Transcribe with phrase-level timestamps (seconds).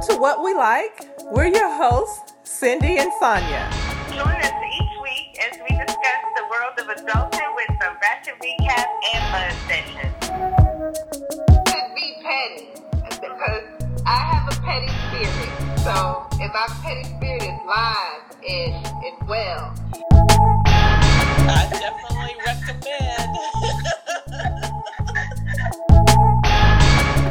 [0.00, 1.10] Welcome to What We Like.
[1.24, 3.68] We're your hosts, Cindy and Sonia.
[4.08, 8.86] Join us each week as we discuss the world of adulthood with some ratchet recap
[9.12, 10.16] and fun sessions.
[11.66, 12.68] Could be petty
[13.20, 13.64] because
[14.06, 15.80] I have a petty spirit.
[15.80, 19.74] So if my petty spirit is live and, and well,
[20.12, 23.36] I definitely recommend.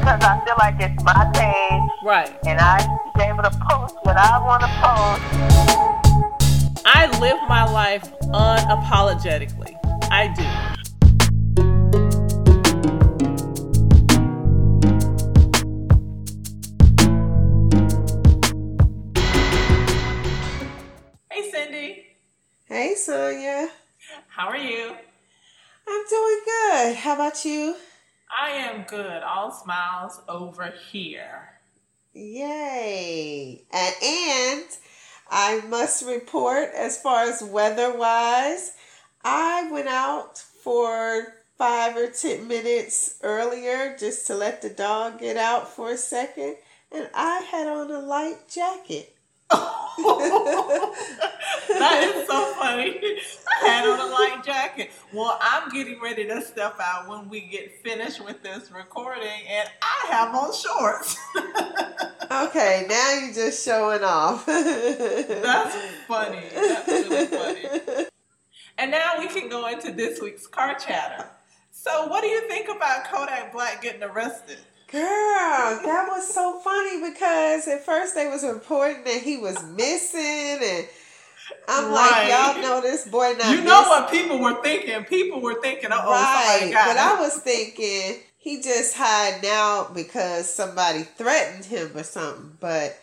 [0.10, 2.36] Because I feel like it's my page Right.
[2.48, 5.22] and I should be able to post what I want to post.
[6.84, 9.76] I live my life unapologetically.
[10.10, 10.44] I do.
[21.32, 22.06] Hey, Cindy.
[22.66, 23.70] Hey, Sonia.
[24.30, 24.96] How are you?
[25.88, 26.96] I'm doing good.
[26.96, 27.76] How about you?
[28.30, 29.24] I am good.
[29.24, 31.50] All smiles over here.
[32.14, 33.64] Yay.
[33.72, 34.66] And,
[35.32, 38.72] I must report as far as weather wise,
[39.24, 45.38] I went out for five or ten minutes earlier just to let the dog get
[45.38, 46.56] out for a second,
[46.92, 49.16] and I had on a light jacket.
[51.80, 53.00] that is so funny.
[53.64, 54.92] I had on a light jacket.
[55.14, 59.70] Well, I'm getting ready to step out when we get finished with this recording, and
[59.82, 61.18] I have on shorts.
[62.32, 64.46] Okay, now you're just showing off.
[64.46, 65.76] That's
[66.08, 66.44] funny.
[66.54, 68.06] That's really funny.
[68.78, 71.28] And now we can go into this week's car chatter.
[71.70, 74.60] So, what do you think about Kodak Black getting arrested?
[74.92, 75.02] Girl,
[75.86, 80.88] that was so funny because at first they was reporting that he was missing and
[81.68, 82.28] I'm Right.
[82.28, 83.90] like, y'all know this boy not You know missing.
[83.90, 85.04] what people were thinking?
[85.06, 86.72] People were thinking, oh, right.
[86.74, 86.98] But him.
[86.98, 92.58] I was thinking he just hiding out because somebody threatened him or something.
[92.60, 92.98] But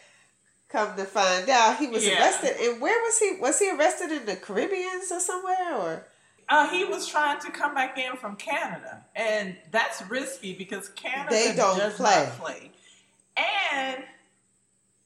[0.68, 2.18] come to find out he was Yeah.
[2.18, 2.56] arrested.
[2.60, 3.36] And where was he?
[3.40, 6.06] Was he arrested in the Caribbeans or somewhere or
[6.48, 11.30] Uh, he was trying to come back in from Canada, and that's risky because Canada
[11.30, 12.04] They don't does play.
[12.24, 12.70] not play.
[13.36, 14.04] And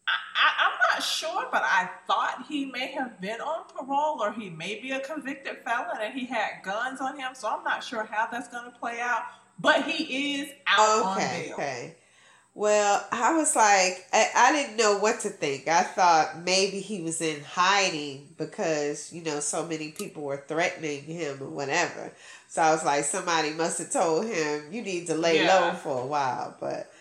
[0.07, 4.33] I, I, I'm not sure, but I thought he may have been on parole, or
[4.33, 7.35] he may be a convicted felon, and he had guns on him.
[7.35, 9.23] So I'm not sure how that's going to play out.
[9.59, 11.55] But he is out on bail.
[11.55, 11.95] okay.
[12.61, 15.67] Well, I was like, I, I didn't know what to think.
[15.67, 21.05] I thought maybe he was in hiding because, you know, so many people were threatening
[21.05, 22.13] him or whatever.
[22.49, 25.59] So I was like, somebody must have told him, you need to lay Yeah.
[25.59, 26.55] low for a while.
[26.61, 26.93] But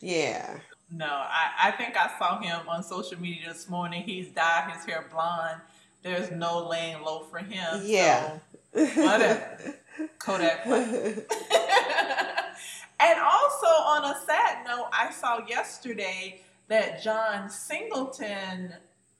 [0.00, 0.58] yeah.
[0.92, 4.02] No, I, I think I saw him on social media this morning.
[4.02, 5.62] He's dyed his hair blonde.
[6.02, 7.80] There's no laying low for him.
[7.82, 8.40] Yeah.
[8.74, 9.74] So whatever.
[10.18, 10.66] Kodak.
[13.00, 18.74] and also on a sad note, I saw yesterday that John Singleton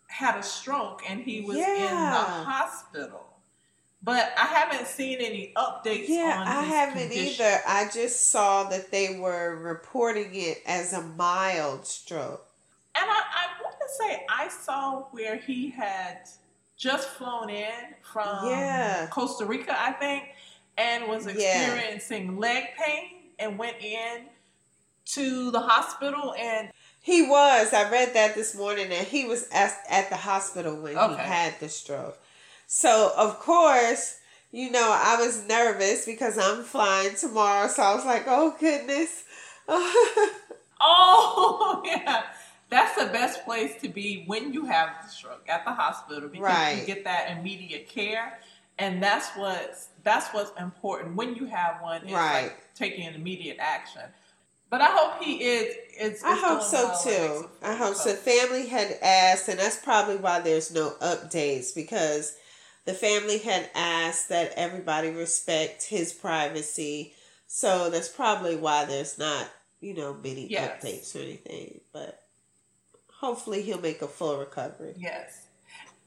[0.09, 1.65] had a stroke and he was in the
[2.44, 3.25] hospital.
[4.03, 7.44] But I haven't seen any updates Yeah, on I haven't condition.
[7.44, 7.61] either.
[7.67, 12.47] I just saw that they were reporting it as a mild stroke.
[12.94, 16.28] And I, I want to say I saw where he had
[16.77, 17.72] just flown in
[18.03, 19.09] from Yeah.
[19.11, 20.25] Costa Rica, I think,
[20.77, 21.33] and was Yeah.
[21.33, 24.26] experiencing leg pain and went in
[25.06, 27.72] to the hospital and He was.
[27.72, 31.59] I read that this morning and he was at, at the hospital when he had
[31.60, 32.19] the stroke.
[32.66, 34.19] So, of course,
[34.53, 37.69] you know, I was nervous because I'm flying tomorrow.
[37.69, 39.25] So I was like, oh, goodness.
[40.81, 42.25] oh yeah.
[42.70, 46.44] That's the best place to be when you have the stroke at the hospital because
[46.44, 46.78] Right.
[46.81, 48.38] you get that immediate care,
[48.78, 52.06] and that's what's that's what's important when you have one.
[52.06, 52.43] Is Right.
[52.44, 54.03] like taking an immediate action.
[54.71, 55.75] But I hope he is.
[55.99, 57.49] is I hope so too.
[57.62, 58.15] I hope so.
[58.15, 62.37] Family had asked, and that's probably why there's no updates because
[62.84, 67.14] the family had asked that everybody respect his privacy.
[67.47, 69.49] So that's probably why there's not,
[69.81, 70.85] you know, many Yes.
[70.85, 71.81] updates or anything.
[71.94, 72.23] But
[73.20, 74.94] hopefully he'll make a full recovery.
[74.99, 75.47] Yes,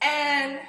[0.01, 0.60] and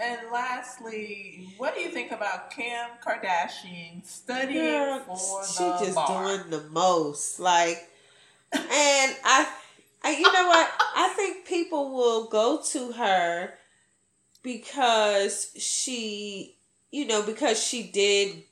[0.00, 5.94] and lastly, what do you think about Kim Kardashian studying Girl, for she the just
[5.94, 6.24] bar?
[6.26, 7.38] doing the most.
[7.38, 7.88] Like,
[8.52, 8.62] and
[9.24, 9.48] I,
[10.02, 10.70] I, you know what?
[10.96, 13.54] I think people will go to her
[14.42, 16.56] because she,
[16.90, 18.42] you know, because she did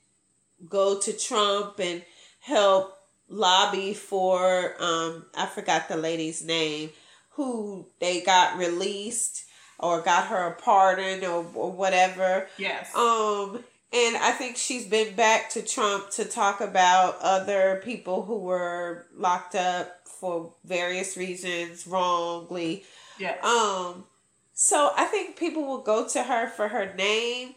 [0.69, 2.03] go to Trump and
[2.41, 2.94] help
[3.29, 6.91] lobby for, um, I forgot the lady's name,
[7.31, 9.44] who they got released
[9.79, 12.49] or got her a pardon or, or whatever.
[12.57, 12.95] Yes.
[12.95, 18.39] Um, and I think she's been back to Trump to talk about other people who
[18.39, 22.85] were locked up for various reasons wrongly.
[23.19, 23.43] Yes.
[23.45, 24.05] Um,
[24.53, 27.55] so I think people will go to her for her name.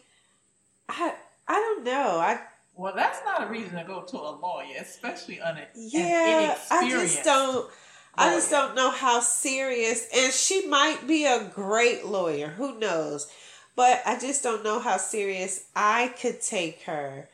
[0.88, 1.14] I
[1.48, 2.18] I don't know.
[2.18, 2.40] I
[2.74, 6.56] well, that's not a reason to go to a lawyer, especially on an yeah.
[6.70, 7.70] I just don't.
[8.14, 12.48] I just don't know how serious, and she might be a great lawyer.
[12.48, 13.30] Who knows?
[13.74, 17.28] But I just don't know how serious I could take her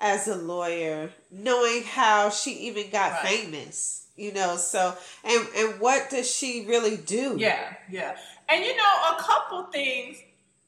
[0.00, 3.40] as a lawyer, knowing how she even got Right.
[3.40, 4.00] famous.
[4.16, 7.34] You know, so and and what does she really do?
[7.36, 8.16] Yeah, yeah.
[8.48, 10.18] And you know, a couple things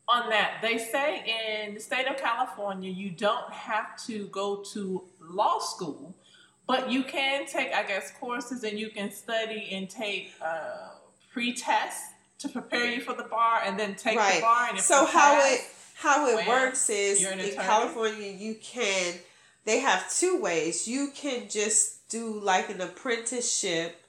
[0.08, 0.58] on that.
[0.62, 6.14] They say in the state of California, you don't have to go to law school,
[6.66, 10.88] but you can take, I guess, courses and you can study and take uh,
[11.32, 12.02] pre-tests
[12.38, 14.36] to prepare you for the bar and then take Right.
[14.36, 14.68] the bar.
[14.70, 15.60] And so how pass- it
[15.98, 17.56] how it works is in attorney?
[17.56, 19.14] California you can
[19.64, 20.86] they have two ways.
[20.86, 24.00] You can just do like an apprenticeship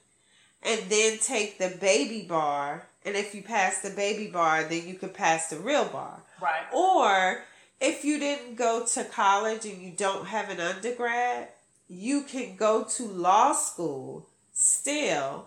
[0.62, 4.94] and then take the baby bar and if you pass the baby bar then you
[4.94, 6.22] could pass the real bar.
[6.42, 6.66] Right.
[6.72, 7.42] Or
[7.80, 11.48] if you didn't go to college and you don't have an undergrad,
[11.88, 15.46] you can go to law school still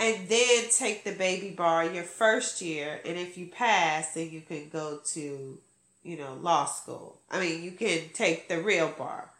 [0.00, 3.00] and then take the baby bar your first year.
[3.04, 5.58] And if you pass then you can go to
[6.02, 7.20] you know law school.
[7.30, 9.30] I mean you can take the real bar.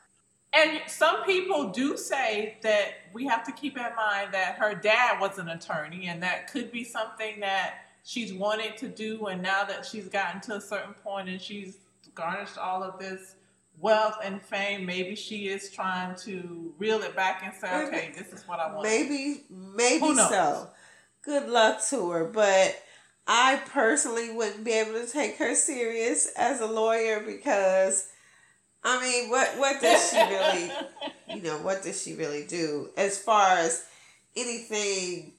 [0.53, 5.21] And some people do say that we have to keep in mind that her dad
[5.21, 9.27] was an attorney, and that could be something that she's wanted to do.
[9.27, 11.77] And now that she's gotten to a certain point and she's
[12.15, 13.35] garnished all of this
[13.81, 18.33] wealth and fame, maybe she is trying to reel it back and say, okay, this
[18.33, 18.83] is what I want.
[18.83, 20.69] maybe maybe so
[21.25, 22.81] good luck to her but
[23.27, 28.09] i personally wouldn't be able to take her serious as a lawyer because
[28.85, 30.71] i mean what what does she really
[31.35, 33.85] you know, what does she really do as far as
[34.37, 35.33] anything?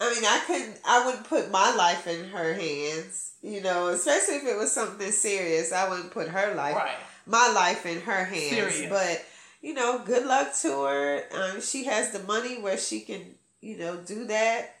[0.00, 4.36] I mean, I couldn't, I wouldn't put my life in her hands, you know, especially
[4.36, 5.72] if it was something serious.
[5.72, 6.96] I wouldn't put her life, Right.
[7.26, 8.48] My life in her hands.
[8.50, 8.88] Serious.
[8.88, 9.24] But,
[9.60, 11.22] you know, good luck to her.
[11.32, 13.22] Um, she has the money where she can,
[13.60, 14.74] you know, do that.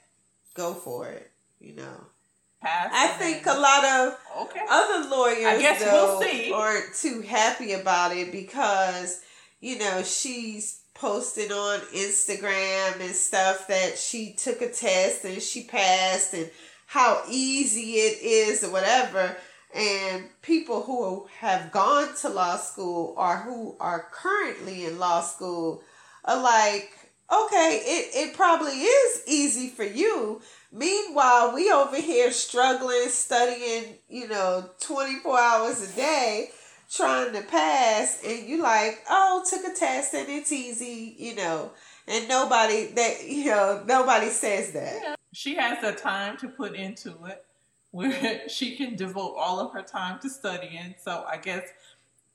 [0.54, 2.06] Go for it, you know.
[2.62, 4.64] Pass I think a lot of Okay.
[4.68, 6.50] other lawyers I guess though, we'll see.
[6.52, 9.20] aren't too happy about it because
[9.60, 15.64] you know she's posted on Instagram and stuff that she took a test and she
[15.64, 16.50] passed and
[16.86, 19.36] how easy it is or whatever
[19.76, 25.82] and people who have gone to law school or who are currently in law school
[26.24, 26.90] are like
[27.32, 30.40] okay it, it probably is easy for you
[30.76, 36.50] Meanwhile, we over here struggling, studying, you know, 24 hours a day,
[36.90, 41.70] trying to pass, and you like, oh, took a test and it's easy, you know.
[42.06, 45.16] And nobody that you know, nobody says that.
[45.32, 47.45] she has the time to put into it
[47.90, 50.94] where she can devote all of her time to studying.
[51.02, 51.64] So I guess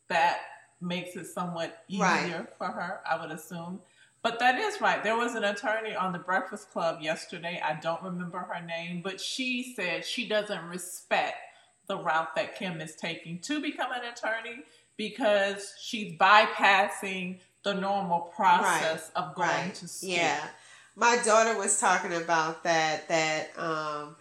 [0.08, 0.40] that
[0.80, 2.48] makes it somewhat easier Right.
[2.58, 3.80] for her, I would assume.
[4.24, 5.04] But that is right.
[5.04, 7.60] There was an attorney on the Breakfast Club yesterday.
[7.64, 11.38] I don't remember her name, but she said she doesn't respect
[11.88, 14.64] the route that Kim is taking to become an attorney
[14.96, 19.76] because she's bypassing the normal process of going Right.
[19.76, 20.10] to school.
[20.10, 20.48] Yeah.
[20.96, 24.16] My daughter was talking about that that um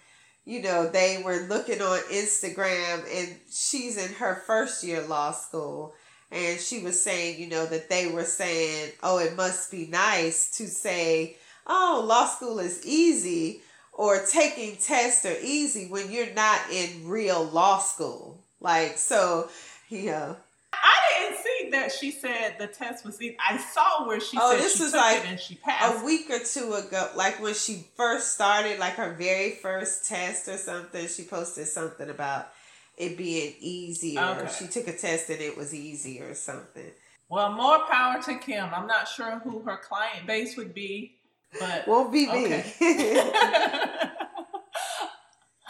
[0.44, 5.94] you know, they were looking on Instagram and she's in her first year law school
[6.32, 10.50] and she was saying, you know, that they were saying, "Oh, it must be nice
[10.58, 16.60] to say, oh, law school is easy." Or taking tests are easy when you're not
[16.70, 18.38] in real law school.
[18.60, 19.50] Like, so,
[19.88, 20.36] you know,
[20.72, 23.36] I didn't see that she said the test was easy.
[23.44, 26.02] I saw where she Oh, said this she was like it and she passed.
[26.02, 30.48] a week or two ago, like when she first started, like her very first test
[30.48, 32.48] or something, she posted something about
[32.96, 34.20] it being easier.
[34.20, 34.52] Okay.
[34.58, 36.90] She took a test and it was easy or something.
[37.28, 38.68] well, more power to Kim.
[38.74, 41.16] I'm not sure who her client base would be,
[41.58, 42.62] but Won't be me.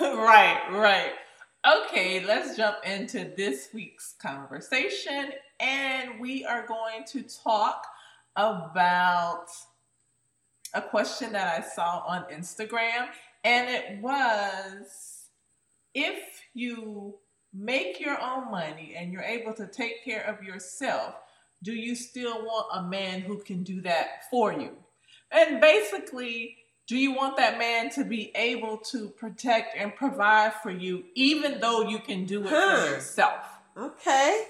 [0.01, 1.13] right, right.
[1.85, 7.87] Okay, let's jump into this week's conversation, and we are going to talk
[8.37, 9.47] about
[10.73, 13.09] a question that I saw on Instagram,
[13.45, 15.27] and it was
[15.95, 16.19] if
[16.55, 17.17] you
[17.53, 21.15] make your own money and you're able to take care of yourself,
[21.63, 24.71] do you still want a man who can do that for you?
[25.33, 30.71] And basically, do you want that man to be able to protect and provide for
[30.71, 32.77] you, even though you can do it Huh.
[32.77, 32.93] for hmm.
[32.95, 33.47] yourself?
[33.77, 34.47] okay.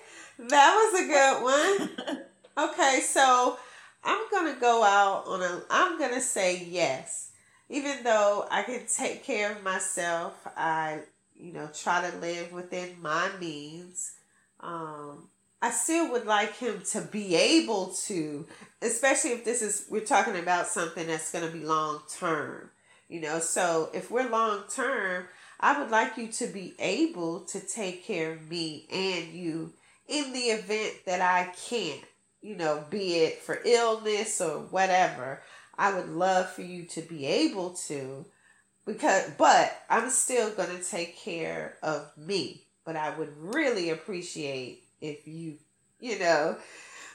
[0.49, 2.27] That was a good one.
[2.59, 3.57] Okay, so
[4.05, 5.63] I'm gonna go out on a.
[5.71, 7.31] I'm gonna say yes,
[7.71, 10.35] even though I can take care of myself.
[10.57, 10.99] I,
[11.39, 14.13] you know, try to live within my means.
[14.59, 15.29] Um,
[15.63, 18.47] I still would like him to be able to,
[18.83, 22.71] especially if this is we're talking about something that's to be long term.
[23.09, 25.27] You know, so if we're long term,
[25.61, 29.73] I would like you to be able to take care of me and you
[30.11, 32.01] in the event that I can't,
[32.43, 35.41] you know, be it for illness or whatever.
[35.79, 38.27] I would love for you to be able to
[38.85, 42.65] because but I'm still going to take care of me.
[42.85, 45.59] But I would really appreciate if you,
[46.01, 46.57] you know,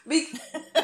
[0.07, 0.27] be,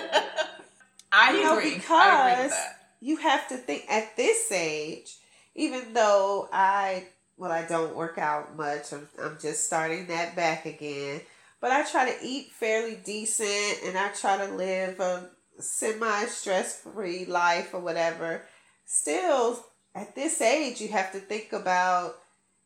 [1.11, 1.81] I you know, agree.
[1.89, 2.53] I agree because
[2.99, 5.17] you have to think at this age,
[5.55, 7.05] even though I,
[7.37, 11.21] well, I don't work out much, I'm, I'm just starting that back again,
[11.61, 16.79] but I try to eat fairly decent and I try to live a semi stress
[16.81, 18.41] free life or whatever.
[18.85, 19.63] Still,
[19.95, 22.15] at this age, you have to think about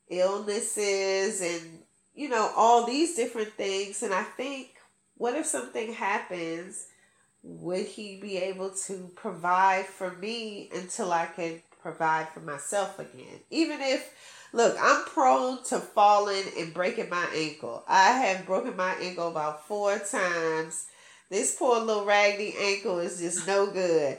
[0.09, 1.83] illnesses and,
[2.15, 4.01] you know, all these different things.
[4.01, 4.69] And I think,
[5.17, 6.87] what if something happens?
[7.45, 13.39] would he be able to provide for me until I can provide for myself again?
[13.51, 14.11] Even if,
[14.55, 17.83] look, I'm prone to falling and breaking my ankle.
[17.87, 20.87] I have broken my ankle about four times.
[21.29, 24.17] This poor little raggedy ankle is just no good.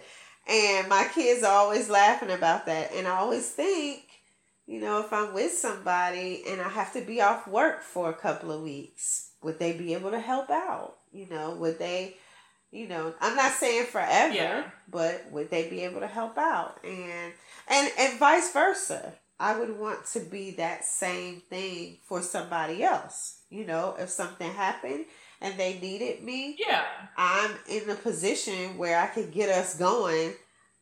[0.48, 2.92] And my kids are always laughing about that.
[2.94, 4.02] And I always think,
[4.66, 8.14] you know, if I'm with somebody and I have to be off work for a
[8.14, 10.96] couple of weeks, would they be able to help out?
[11.12, 12.16] You know, would they
[12.72, 14.64] you know i'm not saying forever Yeah.
[14.90, 17.32] but would they be able to help out and
[17.68, 23.40] and and vice versa i would want to be that same thing for somebody else
[23.50, 25.04] you know if something happened
[25.40, 26.84] and they needed me Yeah.
[27.16, 30.34] i'm in a position where i could get us going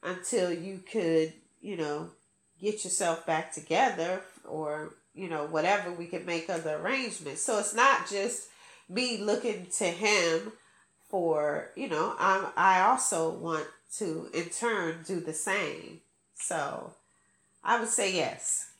[0.02, 2.10] until you could you know
[2.60, 7.74] get yourself back together or you know whatever we could make other arrangements so it's
[7.74, 8.48] not just
[8.88, 10.52] me looking to him
[11.08, 13.66] for you know I I also want
[13.98, 16.00] to in turn do the same.
[16.34, 16.94] So
[17.64, 18.70] I would say yes.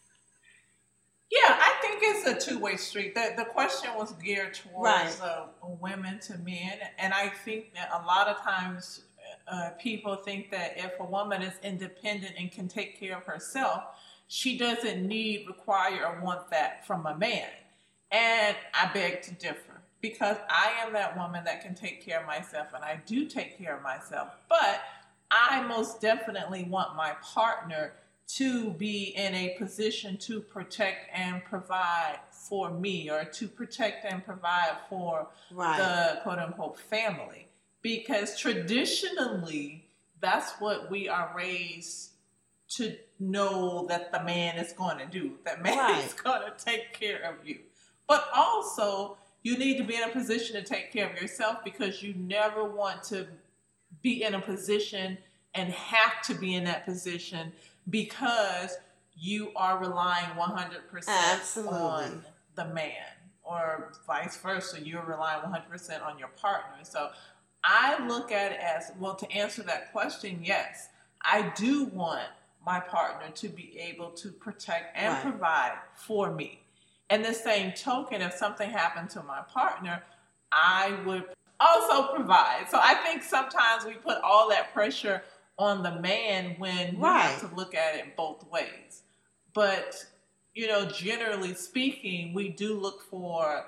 [1.31, 3.15] Yeah, I think it's a two way street.
[3.15, 5.21] The, the question was geared towards Right.
[5.23, 5.47] uh,
[5.81, 6.79] women to men.
[6.99, 9.03] And I think that a lot of times
[9.49, 13.83] uh, people think that if a woman is independent and can take care of herself,
[14.29, 17.49] she doesn't need, require, or want that from a man.
[18.11, 22.27] And I beg to differ because I am that woman that can take care of
[22.27, 24.29] myself and I do take care of myself.
[24.49, 24.83] But
[25.31, 27.95] I most definitely want my partner
[28.27, 34.25] to be in a position to protect and provide for me or to protect and
[34.25, 35.77] provide for Right.
[35.79, 37.49] the quote unquote family.
[37.83, 39.85] Because traditionally,
[40.21, 42.13] that's what we are raised
[42.77, 45.33] to know that the man is going to do.
[45.45, 46.05] That man Right.
[46.05, 47.59] is going to take care of you.
[48.09, 52.03] But also, you need to be in a position to take care of yourself because
[52.03, 53.27] you never want to
[54.03, 55.19] be in a position
[55.55, 57.53] and have to be in that position
[57.91, 58.77] because
[59.17, 61.79] you are relying 100% Absolutely.
[61.79, 62.25] on
[62.57, 62.93] the man
[63.43, 67.11] or vice versa you're relying 100% on your partner so
[67.63, 70.89] i look at it as well to answer that question yes
[71.23, 72.27] i do want
[72.65, 75.23] my partner to be able to protect and Right.
[75.23, 76.61] provide for me
[77.11, 80.03] and the same token if something happened to my partner
[80.53, 81.25] i would
[81.61, 85.23] also provide so i think sometimes we put all that pressure
[85.59, 87.23] on the man when we Right.
[87.23, 89.03] have to look at it both ways
[89.53, 90.05] but
[90.55, 93.65] you know generally speaking we do look for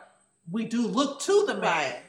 [0.51, 2.03] we do look to the man Right.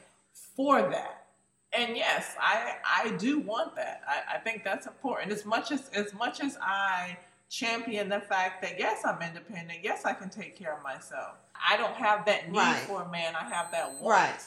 [0.56, 1.26] for that
[1.72, 5.88] and yes i i do want that I, I think that's important as much as
[5.90, 7.16] as much as i
[7.50, 11.36] champion the fact that yes i'm independent yes i can take care of myself
[11.68, 12.76] i don't have that need Right.
[12.80, 14.40] for a man i have that want Right.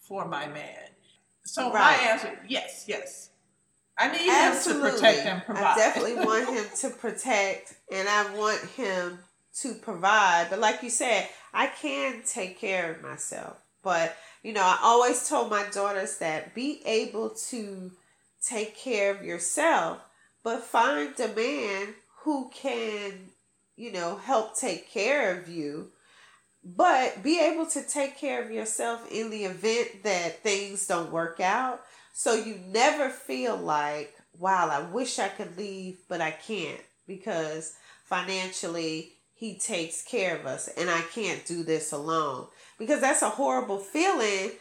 [0.00, 0.88] for my man
[1.44, 1.98] so Right.
[2.00, 3.28] my answer yes yes
[3.98, 4.88] i need Absolutely.
[4.88, 9.18] him to protect and provide I definitely want him to protect and I want him
[9.60, 10.48] to provide.
[10.50, 13.58] But like you said, I can take care of myself.
[13.82, 17.92] But you know, I always told my daughters that be able to
[18.44, 19.98] take care of yourself,
[20.42, 23.30] but find a man who can,
[23.76, 25.90] you know, help take care of you.
[26.64, 31.40] But be able to take care of yourself in the event that things don't work
[31.40, 31.80] out.
[32.12, 37.74] So you never feel like, wow, I wish I could leave, but I can't because
[38.04, 42.46] financially he takes care of us and I can't do this alone.
[42.78, 44.52] Because that's a horrible feeling.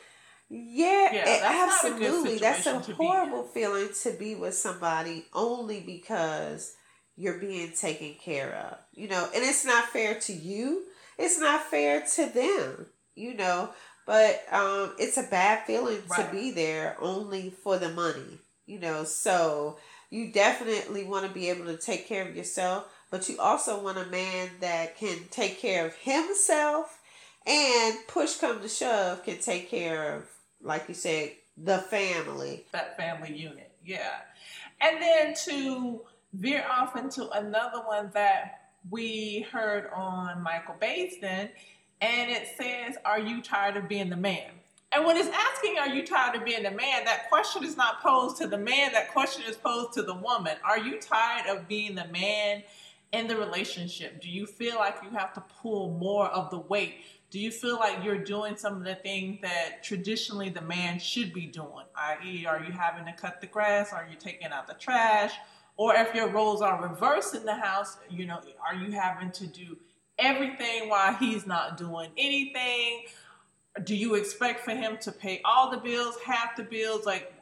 [0.49, 2.37] Yeah, Yeah, that's not a Absolutely.
[2.39, 6.75] That's a horrible feeling to be with somebody only because
[7.15, 8.77] you're being taken care of.
[8.93, 10.83] You know, and it's not fair to you.
[11.17, 13.69] It's not fair to them, you know.
[14.05, 16.25] But um it's a bad feeling Right.
[16.25, 18.39] to be there only for the money.
[18.65, 19.77] You know, so
[20.09, 23.97] you definitely want to be able to take care of yourself, but you also want
[23.97, 26.99] a man that can take care of himself
[27.45, 30.23] and push come to shove can take care of
[30.61, 33.71] like you said the family that family unit.
[33.83, 34.11] Yeah.
[34.79, 36.01] And then to
[36.33, 41.49] veer off into another one that we heard on Michael Baisden,
[42.01, 44.49] and it says, Are you tired of being the man?
[44.93, 47.05] And when it's asking, Are you tired of being the man?
[47.05, 50.57] That question is not posed to the man, that question is posed to the woman.
[50.63, 52.63] Are you tired of being the man
[53.13, 54.21] in the relationship?
[54.21, 56.95] Do you feel like you have to pull more of the weight?
[57.29, 61.33] Do you feel like you're doing some of the things that traditionally the man should
[61.33, 61.85] be doing?
[61.95, 63.93] I.e., are you having to cut the grass?
[63.93, 65.33] Are you taking out the trash?
[65.77, 69.47] Or if your roles are reversed in the house, you know, are you having to
[69.47, 69.77] do
[70.21, 73.03] everything while he's not doing anything?
[73.83, 77.05] Do you expect for him to pay all the bills, half the bills?
[77.05, 77.33] Like,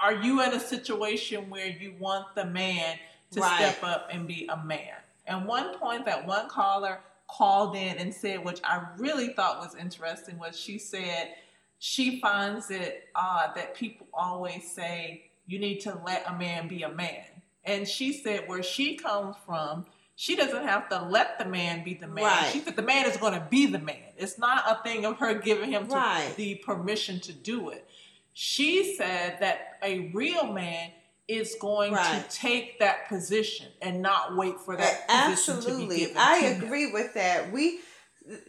[0.00, 2.98] are you in a situation where you want the man
[3.32, 3.56] to Right.
[3.56, 4.96] step up and be a man?
[5.26, 9.74] And one point that one caller called in and said, which I really thought was
[9.76, 11.34] interesting, was she said
[11.78, 16.82] she finds it odd that people always say you need to let a man be
[16.82, 17.24] a man.
[17.64, 19.86] And she said where she comes from,
[20.20, 22.24] she doesn't have to let the man be the man.
[22.24, 22.50] Right.
[22.52, 23.96] She said the man is going to be the man.
[24.18, 27.88] It's not a thing of her giving him to the permission to do it.
[28.34, 30.90] She said that a real man
[31.26, 32.28] is going Right.
[32.28, 36.40] to take that position and not wait for that position to be absolutely given i
[36.40, 36.62] to him.
[36.64, 37.78] agree with that we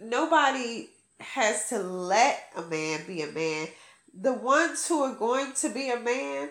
[0.02, 3.68] nobody has to let a man be a man
[4.20, 6.50] the ones who are going to be a man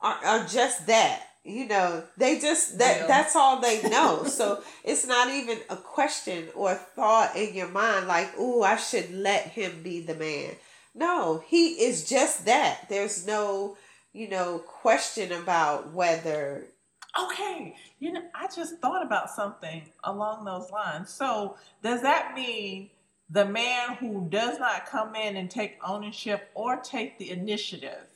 [0.00, 3.06] are, are just that you know they just that Yeah.
[3.06, 7.68] that's all they know so it's not even a question or a thought in your
[7.68, 10.52] mind like oh i should let him be the man
[10.94, 13.76] no he is just that there's no
[14.12, 16.66] you know question about whether
[17.18, 21.10] Okay, you know, I just thought about something along those lines.
[21.10, 22.90] So, does that mean
[23.28, 28.06] the man who does not come in and take ownership or take the initiative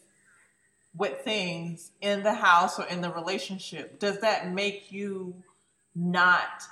[0.96, 5.34] with things in the house or in the relationship, does that make you
[5.94, 6.62] not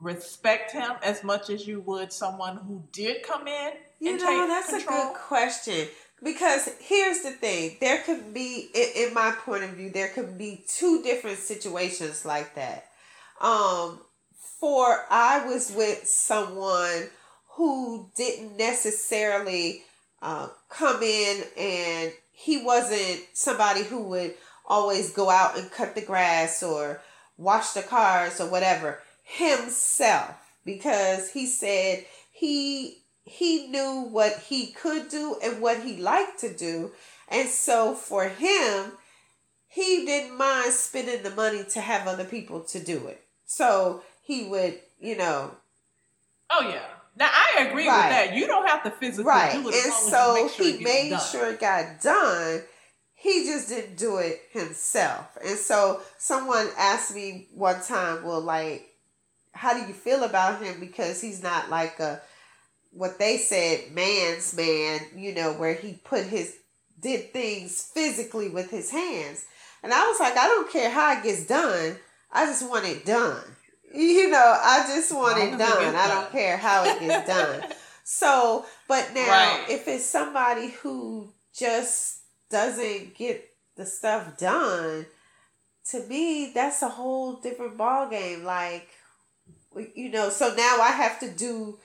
[0.00, 4.70] respect him as much as you would someone who did come in You know, that's
[4.70, 4.98] control?
[4.98, 5.88] a good question.
[6.22, 10.38] Because here's the thing there could be, in, in my point of view, there could
[10.38, 12.86] be two different situations like that.
[13.40, 14.00] Um,
[14.60, 17.08] for I was with someone
[17.56, 19.82] who didn't necessarily
[20.20, 22.12] uh, come in and
[22.42, 24.34] he wasn't somebody who would
[24.66, 27.00] always go out and cut the grass or
[27.36, 35.08] wash the cars or whatever himself because he said he he knew what he could
[35.08, 36.90] do and what he liked to do
[37.28, 38.92] and so for him
[39.68, 44.44] he didn't mind spending the money to have other people to do it so he
[44.44, 45.52] would you know
[46.54, 46.84] Oh, yeah.
[47.16, 48.08] Now, I agree Right.
[48.08, 48.36] with that.
[48.36, 49.52] You don't have to physically right.
[49.52, 52.62] do it and so sure he made sure it got done.
[53.14, 55.26] He just didn't do it himself.
[55.44, 58.88] And so someone asked me one time well like
[59.54, 60.80] how do you feel about him?
[60.80, 62.20] Because he's not like a
[62.92, 66.56] what they said man's man you know where he put his
[67.00, 69.44] did things physically with his hands.
[69.82, 71.96] And i was like i don't care how it gets done.
[72.32, 73.44] I just want it done
[73.94, 75.94] you know i just want it done.
[75.94, 77.62] i don't care how it gets done.
[78.04, 79.66] So but now Right.
[79.68, 85.06] if it's somebody who just doesn't get the stuff done
[85.90, 88.88] to me that's a whole different ball game like
[89.94, 91.78] you know so now i have to do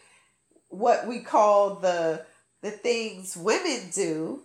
[0.70, 2.26] what we call the
[2.62, 4.41] the things women do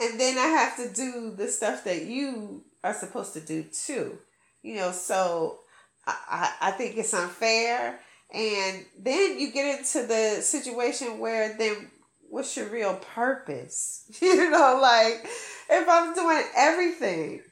[0.00, 4.18] and then i have to do the stuff that you are supposed to do too.
[4.62, 5.60] You know so
[6.06, 8.00] i i, think it's unfair.
[8.32, 11.90] And then you get into the situation where then
[12.28, 14.04] what's your real purpose?
[14.22, 15.26] You know like
[15.68, 17.42] if i'm doing everything.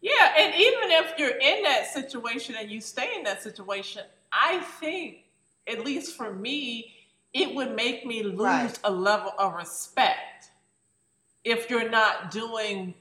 [0.00, 4.60] Yeah, and even if you're in that situation and you stay in that situation, I
[4.78, 5.24] think,
[5.66, 6.92] at least for me,
[7.32, 8.78] it would make me lose Right.
[8.84, 10.50] a level of respect
[11.44, 12.94] if you're not doing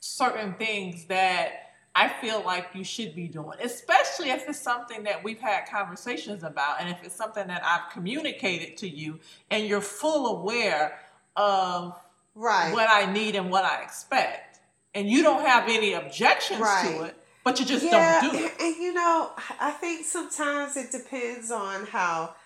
[0.00, 1.67] certain things that
[1.98, 6.44] I feel like you should be doing, especially if it's something that we've had conversations
[6.44, 9.18] about and if it's something that I've communicated to you
[9.50, 11.00] and you're full aware
[11.34, 12.00] of
[12.36, 12.72] right.
[12.72, 14.60] what I need and what I expect.
[14.94, 16.96] And you don't have any objections Right.
[16.98, 18.52] to it, but you just yeah, don't do it.
[18.60, 22.36] and you know, I think sometimes it depends on how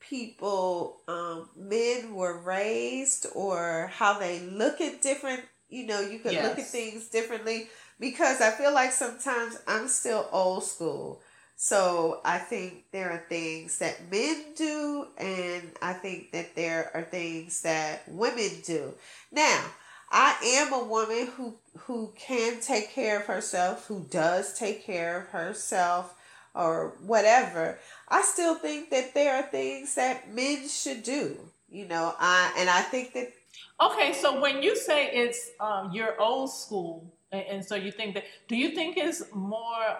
[0.00, 5.40] people, um, men were raised or how they look at different.
[5.70, 7.68] You know, you could look at things differently
[8.02, 11.22] because I feel like sometimes I'm still old school.
[11.54, 17.04] So I think there are things that men do, and I think that there are
[17.04, 18.92] things that women do.
[19.30, 19.64] Now,
[20.10, 25.20] I am a woman who who can take care of herself, who does take care
[25.20, 26.12] of herself
[26.56, 27.78] or whatever.
[28.08, 31.38] I still think that there are things that men should do.
[31.70, 33.32] You know, I and I think that
[33.80, 38.14] Okay, so when you say it's um, you're old school, and, and so you think
[38.14, 39.98] that, do you think it's more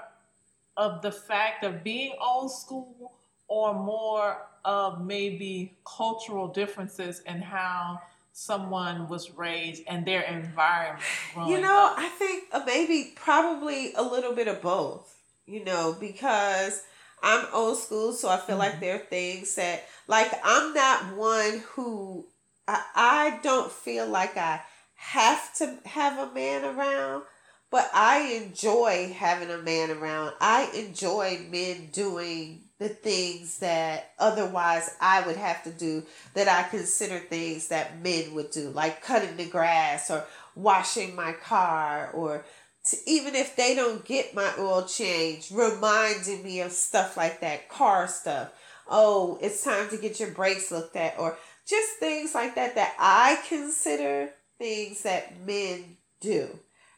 [0.76, 3.12] of the fact of being old school,
[3.48, 8.00] or more of maybe cultural differences and how
[8.32, 11.04] someone was raised and their environment?
[11.36, 11.98] You know, up?
[11.98, 15.14] I think maybe probably a little bit of both,
[15.44, 16.82] you know, because
[17.22, 18.80] I'm old school, so I feel like mm-hmm.
[18.80, 22.24] there are things that, like, I'm not one who,
[22.66, 24.62] I, I don't feel like I
[25.02, 27.24] have to have a man around,
[27.70, 30.32] but I enjoy having a man around.
[30.40, 36.68] I enjoy men doing the things that otherwise I would have to do that I
[36.68, 42.44] consider things that men would do, like cutting the grass or washing my car or
[42.86, 47.68] to, even if they don't get my oil change, reminding me of stuff like that,
[47.68, 48.50] car stuff.
[48.88, 51.36] Oh, it's time to get your brakes looked at, or
[51.66, 54.30] just things like that that I consider
[54.62, 56.48] things that men do.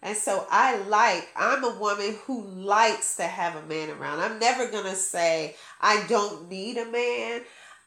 [0.03, 4.21] And so I like, I'm a woman who likes to have a man around.
[4.21, 7.41] I'm never going to say I don't need a man.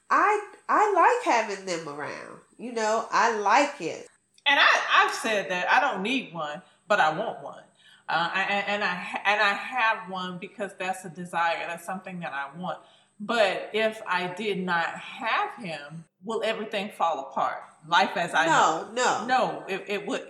[0.10, 2.40] I I like having them around.
[2.58, 4.08] You know, I like it.
[4.48, 7.62] And I, I've said that I don't need one, but I want one.
[8.10, 11.66] Uh, and, and I and I have one because that's a desire.
[11.68, 12.80] That's something that I want.
[13.20, 17.62] But if I did not have him, will everything fall apart?
[17.88, 18.90] Life as I know.
[18.94, 19.26] No, no.
[19.28, 20.30] No, it, it wouldn't.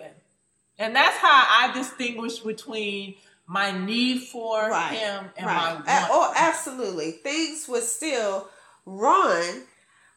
[0.79, 3.15] And that's how I distinguish between
[3.47, 5.55] my need for Right, him and right.
[5.55, 5.85] my want.
[6.11, 7.11] oh, absolutely.
[7.11, 8.47] Things would still
[8.85, 9.63] run,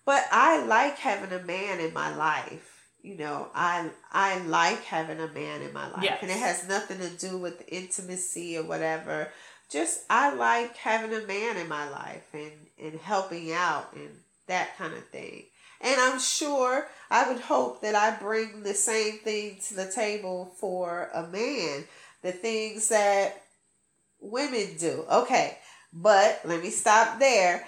[0.04, 2.66] but I like having a man in my life.
[3.02, 6.18] You know, I I like having a man in my life, Yes.
[6.20, 9.28] and it has nothing to do with intimacy or whatever.
[9.70, 14.10] Just I like having a man in my life and and helping out and
[14.48, 15.44] that kind of thing.
[15.80, 20.54] And I'm sure I would hope that I bring the same thing to the table
[20.58, 21.84] for a man.
[22.22, 23.42] The things that
[24.20, 25.04] women do.
[25.10, 25.56] Okay,
[25.92, 27.66] but let me stop there.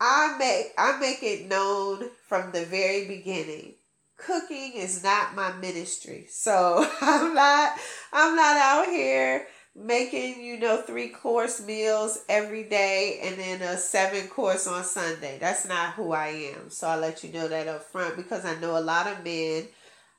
[0.00, 3.74] I make I make it known from the very beginning.
[4.16, 6.26] Cooking is not my ministry.
[6.30, 7.78] So I'm not
[8.12, 13.76] I'm not out here making, you know, three course meals every day and then a
[13.76, 15.38] seven course on Sunday.
[15.40, 16.70] That's not who I am.
[16.70, 19.68] So I let you know that up front because I know a lot of men,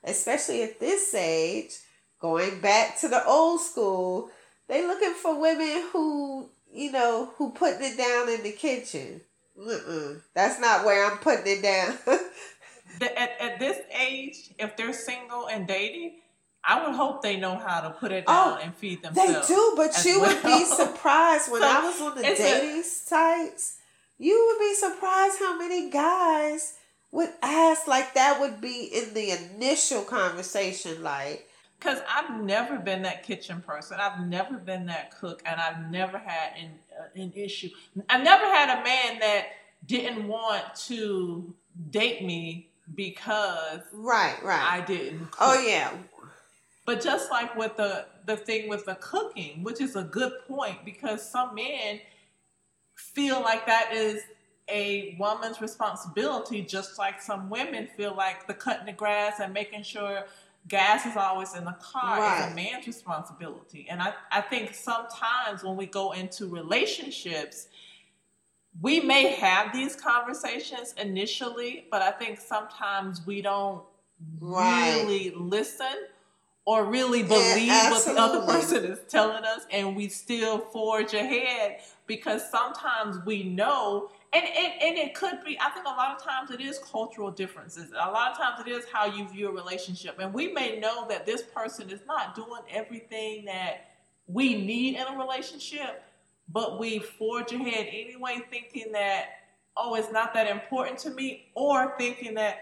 [0.03, 1.71] especially at this age,
[2.19, 4.29] going back to the old school,
[4.67, 9.21] they looking for women who, you know, who putting it down in the kitchen.
[9.59, 10.21] Mm-mm.
[10.33, 11.97] That's not where I'm putting it down.
[13.01, 16.19] At, at this age, if they're single and dating,
[16.65, 19.47] I would hope they know how to put it down Oh, and feed themselves.
[19.47, 22.83] They do, but you would be surprised when So, I was on the a- dating
[22.83, 23.77] sites.
[24.17, 26.75] You would be surprised how many guys
[27.11, 31.03] would ask like that would be in the initial conversation.
[31.03, 33.97] Like, Because I've never been that kitchen person.
[33.99, 37.69] I've never been that cook, and I've never had an, uh, an issue.
[38.09, 39.47] I've never had a man that
[39.85, 41.53] didn't want to
[41.91, 44.73] date me because right, right.
[44.73, 45.31] I didn't.
[45.31, 45.37] Cook.
[45.41, 45.91] oh yeah,
[46.85, 50.83] But just like with the the thing with the cooking, which is a good point,
[50.85, 51.99] because some men
[52.95, 54.21] feel like that is
[54.69, 59.83] a woman's responsibility, just like some women feel like the cutting the grass and making
[59.83, 60.25] sure
[60.67, 63.85] gas is always in the car is a man's responsibility.
[63.89, 67.67] And I, I think sometimes when we go into relationships,
[68.81, 73.83] we may have these conversations initially, but I think sometimes we don't
[74.39, 75.01] Right.
[75.03, 76.07] really listen
[76.65, 81.79] or really believe what the other person is telling us and we still forge ahead
[82.07, 86.23] because sometimes we know and, and and it could be i think a lot of
[86.23, 87.91] times it is cultural differences.
[87.91, 91.05] A lot of times it is how you view a relationship and we may know
[91.09, 93.89] that this person is not doing everything that
[94.27, 96.03] we need in a relationship
[96.49, 99.25] but we forge ahead anyway thinking that
[99.75, 102.59] oh it's not that important to me or thinking that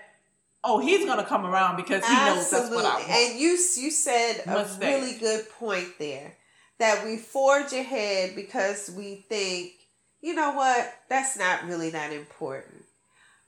[0.64, 3.10] oh, he's gonna come around because he knows that's what I want.
[3.10, 6.36] And you you said a really good point there
[6.80, 9.74] that we forge ahead because we think,
[10.22, 12.84] you know what, that's not really that important.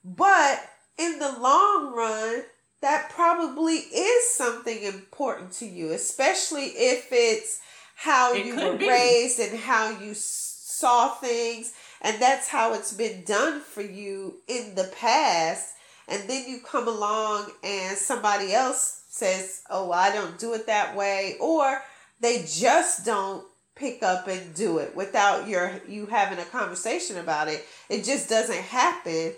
[0.04, 0.60] But
[0.98, 2.44] in the long run,
[2.82, 7.60] that probably is something important to you, especially if it's
[7.96, 8.90] how It you were be.
[8.90, 14.76] raised and how you saw things, and that's how it's been done for you in
[14.76, 15.73] the past.
[16.08, 20.96] And then you come along and somebody else says, Oh, I don't do it that
[20.96, 21.82] way, or
[22.20, 27.48] they just don't pick up and do it without your you having a conversation about
[27.48, 27.66] it.
[27.90, 29.34] It just doesn't happen.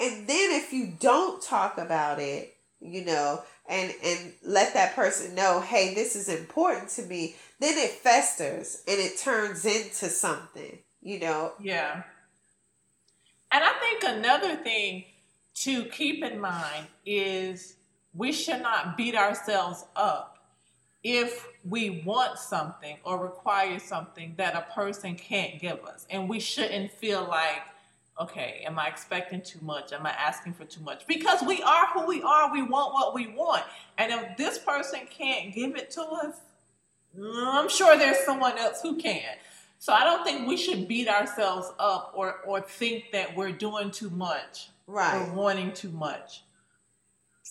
[0.00, 5.34] And then if you don't talk about it, you know, and and let that person
[5.34, 10.78] know, hey, this is important to me, then it festers and it turns into something,
[11.02, 11.52] you know.
[11.60, 12.02] Yeah.
[13.50, 15.04] And I think another thing
[15.62, 17.76] to keep in mind is
[18.14, 20.38] we should not beat ourselves up
[21.02, 26.06] if we want something or require something that a person can't give us.
[26.10, 27.62] And we shouldn't feel like,
[28.20, 29.92] okay, am I expecting too much?
[29.92, 31.06] Am I asking for too much?
[31.06, 32.52] Because we are who we are.
[32.52, 33.64] We want what we want.
[33.96, 36.36] And if this person can't give it to us,
[37.20, 39.36] I'm sure there's someone else who can.
[39.80, 43.92] So I don't think we should beat ourselves up or or think that we're doing
[43.92, 45.28] too much Right.
[45.28, 46.42] or wanting too much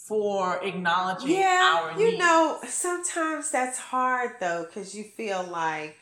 [0.08, 2.20] for acknowledging Yeah, our you needs.
[2.20, 5.96] know, sometimes that's hard though because you feel like,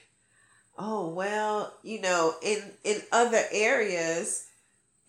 [0.78, 4.48] oh well, you know, in in other areas,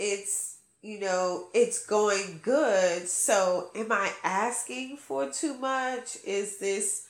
[0.00, 3.06] it's you know it's going good.
[3.08, 6.18] So am I asking for too much?
[6.24, 7.06] Is this,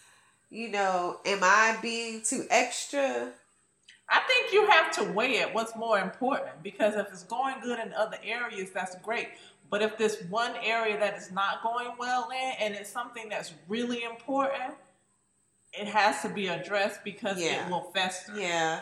[0.50, 3.33] you know, am I being too extra?
[4.09, 5.53] I think you have to weigh it.
[5.53, 6.62] What's more important?
[6.62, 9.29] Because if it's going good in other areas, that's great.
[9.69, 13.53] But if this one area that is not going well in, and it's something that's
[13.69, 14.75] really important,
[15.73, 17.66] it has to be addressed because Yeah.
[17.66, 18.33] it will fester.
[18.38, 18.81] Yeah,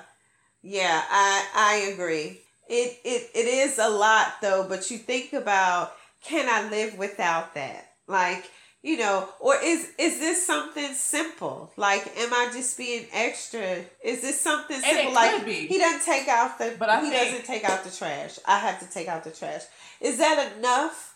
[0.63, 2.41] yeah, I I agree.
[2.69, 7.55] It it it is a lot though, but you think about can I live without
[7.55, 7.93] that?
[8.07, 8.45] Like
[8.85, 11.73] you know, or is is this something simple?
[11.77, 13.79] Like, am I just being extra?
[14.05, 15.05] Is this something it simple?
[15.07, 15.67] could like be.
[15.67, 18.39] he doesn't take out the, But I he think- doesn't take out the trash.
[18.47, 19.63] I have to take out the trash.
[20.03, 21.15] Is that enough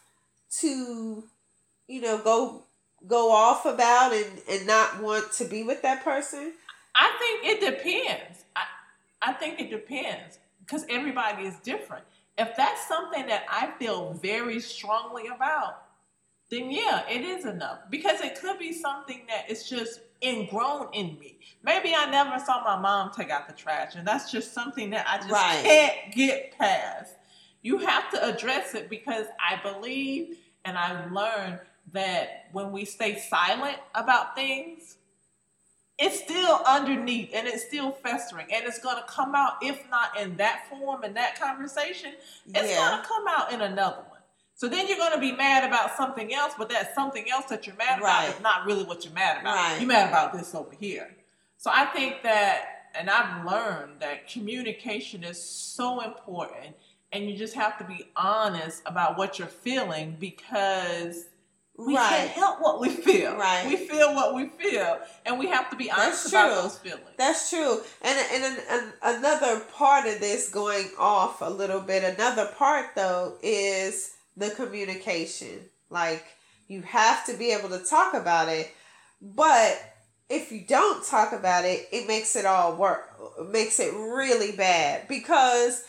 [0.61, 1.23] to,
[1.87, 2.63] you know, go
[3.07, 6.53] go off about and and not want to be with that person?
[6.97, 8.45] I think it depends.
[8.57, 8.63] I,
[9.31, 12.05] I think it depends because everybody is different.
[12.39, 15.83] If that's something that I feel very strongly about,
[16.51, 17.79] then yeah, it is enough.
[17.91, 21.39] Because it could be something that is just ingrown in me.
[21.63, 25.07] Maybe I never saw my mom take out the trash, and that's just something that
[25.09, 25.63] I just Right.
[25.63, 27.15] can't get past.
[27.63, 31.61] You have to address it because I believe and I've learned
[31.93, 34.97] that when we stay silent about things,
[35.99, 40.17] it's still underneath and it's still festering and it's going to come out if not
[40.21, 42.13] in that form in that conversation
[42.55, 42.77] it's Yeah.
[42.91, 44.05] going to come out in another
[44.59, 47.67] so then you're going to be mad about something else but that something else that
[47.67, 48.35] you're mad about Right.
[48.35, 49.79] is not really what you're mad about Right.
[49.81, 51.09] you're mad about this over here
[51.57, 52.65] so i think that
[52.99, 56.75] and i've learned that communication is so important
[57.13, 61.27] and you just have to be honest about what you're feeling because
[61.79, 62.09] we Right.
[62.09, 63.37] can't help what we feel.
[63.37, 63.65] Right.
[63.69, 66.63] We feel what we feel, and we have to be honest That's about true.
[66.63, 67.07] those feelings.
[67.17, 67.81] That's true.
[68.03, 72.87] And and an, an, another part of this going off a little bit, another part
[72.97, 75.61] though is the communication.
[75.91, 76.25] Like
[76.69, 78.71] you have to be able to talk about it,
[79.21, 79.79] but
[80.29, 83.11] if you don't talk about it, it makes it all work.
[83.51, 85.83] Makes it really bad because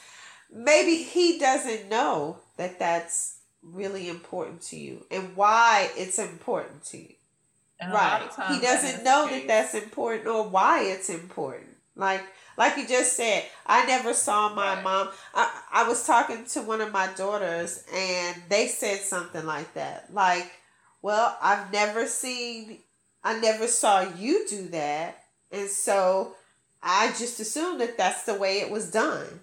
[0.52, 6.98] maybe he doesn't know that that's really important to you and why it's important to
[6.98, 7.14] you.
[7.80, 8.30] And Right.
[8.50, 11.70] He doesn't know that that's important or why it's important.
[11.96, 12.24] Like
[12.60, 14.84] like you just said, I never saw my Right.
[14.84, 15.10] mom.
[15.34, 20.14] I, I was talking to one of my daughters and they said something like that.
[20.14, 20.52] Like,
[21.02, 22.80] well, I've never seen
[23.24, 25.24] I never saw you do that.
[25.52, 26.36] And so
[26.84, 29.42] I just assumed that that's the way it was done.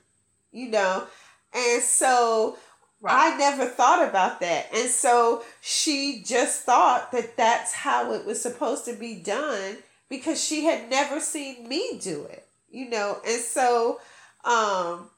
[0.52, 1.06] You know?
[1.54, 2.58] And so
[3.02, 3.34] Right.
[3.34, 4.68] I never thought about that.
[4.74, 9.76] And so she just thought that that's how it was supposed to be done
[10.08, 12.45] because she had never seen me do it,
[12.76, 13.18] you know.
[13.26, 14.00] And so,
[14.44, 15.08] um,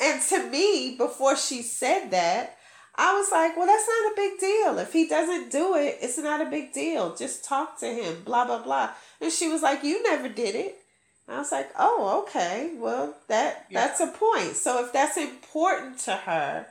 [0.00, 2.56] and to me, before she said that,
[2.94, 4.78] I was like, well, that's not a big deal.
[4.78, 7.14] If he doesn't do it, it's not a big deal.
[7.14, 8.90] Just talk to him, blah, blah, blah.
[9.20, 10.78] And she was like, you never did it.
[11.28, 12.72] I was like, oh, okay.
[12.76, 13.86] Well, that Yeah.
[13.86, 14.56] that's a point.
[14.56, 16.66] So if that's important to her,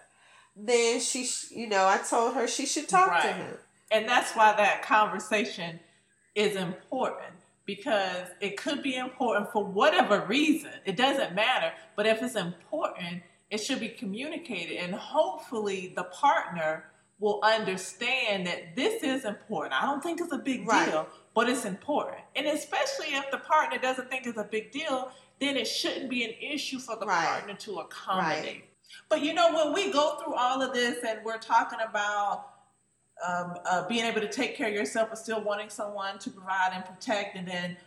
[0.56, 3.36] then she, sh- you know, I told her she should talk to Right.
[3.36, 3.58] him.
[3.92, 5.80] And that's why that conversation
[6.36, 7.34] is important
[7.76, 10.72] because it could be important for whatever reason.
[10.86, 11.72] It doesn't matter.
[11.96, 14.76] But if it's important, it should be communicated.
[14.78, 16.86] And hopefully, the partner
[17.20, 19.74] will understand that this is important.
[19.82, 20.90] I don't think it's a big Right.
[20.90, 22.18] deal, but it's important.
[22.36, 26.26] And especially if the partner doesn't think it's a big deal, then it shouldn't be
[26.26, 27.26] an issue for the Right.
[27.26, 28.66] partner to accommodate.
[29.08, 32.51] But you know, when we go through all of this and we're talking about
[33.28, 36.72] um, uh, being able to take care of yourself but still wanting someone to provide
[36.74, 37.78] and protect, and then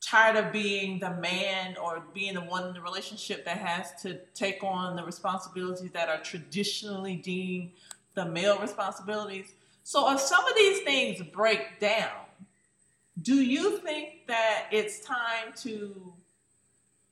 [0.00, 4.20] tired of being the man or being the one in the relationship that has to
[4.34, 7.70] take on the responsibilities that are traditionally deemed
[8.14, 9.52] the male responsibilities.
[9.82, 12.10] So, if some of these things break down,
[13.20, 16.12] do you think that it's time to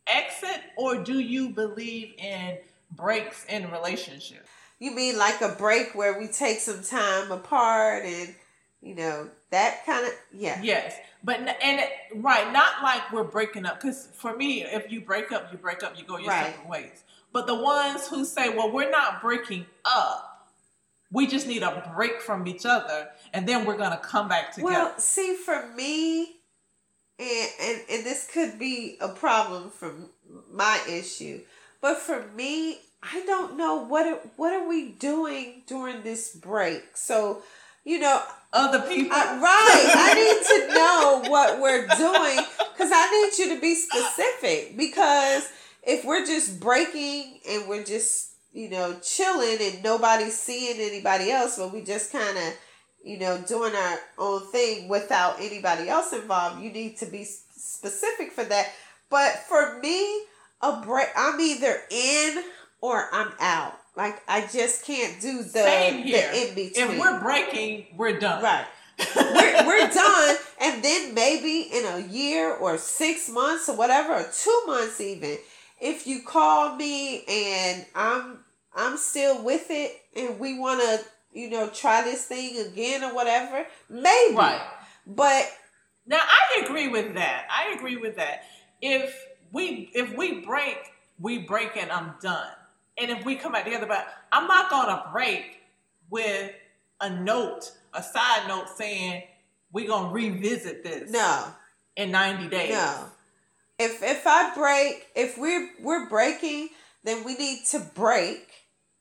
[0.06, 2.58] exit, or do you believe in
[2.90, 4.48] breaks in relationships?
[4.82, 8.34] You mean like a break where we take some time apart and
[8.80, 10.58] you know that kind of yeah.
[10.60, 11.80] Yes, but and
[12.16, 13.80] right, not like we're breaking up.
[13.80, 15.96] Because for me, if you break up, you break up.
[15.96, 16.52] You go your Right.
[16.52, 17.04] separate ways.
[17.32, 20.50] But the ones who say, "Well, we're not breaking up.
[21.12, 24.72] We just need a break from each other, and then we're gonna come back together."
[24.74, 26.40] Well, see, for me,
[27.20, 29.94] and, and and this could be a problem for
[30.50, 31.42] my issue,
[31.80, 36.96] but for me, I don't know what are, what are we doing during this break.
[36.96, 37.42] So,
[37.84, 39.92] you know, Other people, I, right?
[39.96, 42.36] I need to know what we're doing
[42.74, 44.76] because I need you to be specific.
[44.76, 45.48] Because
[45.82, 51.56] if we're just breaking and we're just you know chilling and nobody's seeing anybody else,
[51.56, 52.54] but we just kind of
[53.02, 58.32] you know doing our own thing without anybody else involved, you need to be specific
[58.32, 58.70] for that.
[59.08, 60.24] But for me,
[60.60, 62.44] a break, I'm either in
[62.82, 63.74] or I'm out.
[63.96, 66.30] Like I just can't do the Same here.
[66.32, 66.90] the in between.
[66.90, 68.42] if we're breaking, we're done.
[68.42, 68.66] Right.
[69.16, 70.36] we're, we're done.
[70.60, 75.38] And then maybe in a year or six months or whatever, or two months even,
[75.80, 78.40] if you call me and I'm
[78.74, 80.98] I'm still with it and we wanna,
[81.32, 84.36] you know, try this thing again or whatever, maybe.
[84.36, 84.60] Right.
[85.06, 85.50] But
[86.06, 87.46] Now I agree with that.
[87.50, 88.44] I agree with that.
[88.80, 89.14] If
[89.52, 90.78] we if we break,
[91.20, 92.52] we break and I'm done.
[92.98, 95.60] And if we come back together, but I'm not gonna break
[96.10, 96.52] with
[97.00, 99.24] a note, a side note saying
[99.72, 101.46] we're gonna revisit this no,
[101.96, 102.70] in 90 days.
[102.74, 103.06] no.
[103.78, 106.68] If if I break, if we're we're breaking,
[107.04, 108.48] then we need to break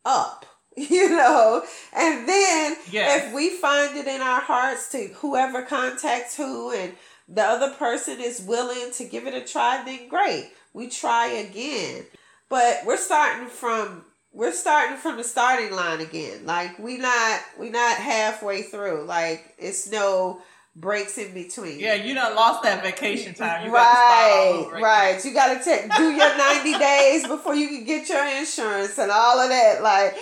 [0.06, 0.46] up.
[0.78, 3.26] You know, and then Yes.
[3.28, 6.94] if we find it in our hearts to whoever contacts who and
[7.28, 10.50] the other person is willing to give it a try, then great.
[10.74, 12.06] We try again.
[12.52, 16.46] But we're starting from we're starting from the starting line again.
[16.46, 19.06] Like we not we not halfway through.
[19.06, 20.42] Like it's no
[20.76, 21.80] breaks in between.
[21.80, 23.66] Yeah, you don't lost that vacation time.
[23.66, 24.84] You gotta start all right, over again.
[24.84, 25.26] right.
[25.26, 29.40] You gotta take do your ninety days before you can get your insurance and all
[29.40, 29.82] of that.
[29.82, 30.18] Like,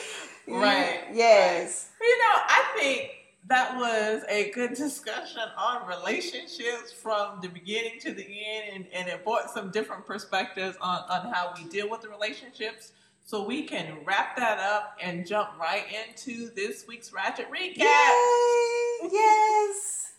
[0.47, 1.89] Right, Yes.
[2.01, 3.11] You know, I think
[3.49, 9.09] that was a good discussion on relationships from the beginning to the end, and, and
[9.09, 12.91] it brought some different perspectives on, on how we deal with the relationships.
[13.25, 17.77] So we can wrap that up and jump right into this week's Ratchet Recap.
[17.77, 19.09] Yay!
[19.11, 20.05] Yes.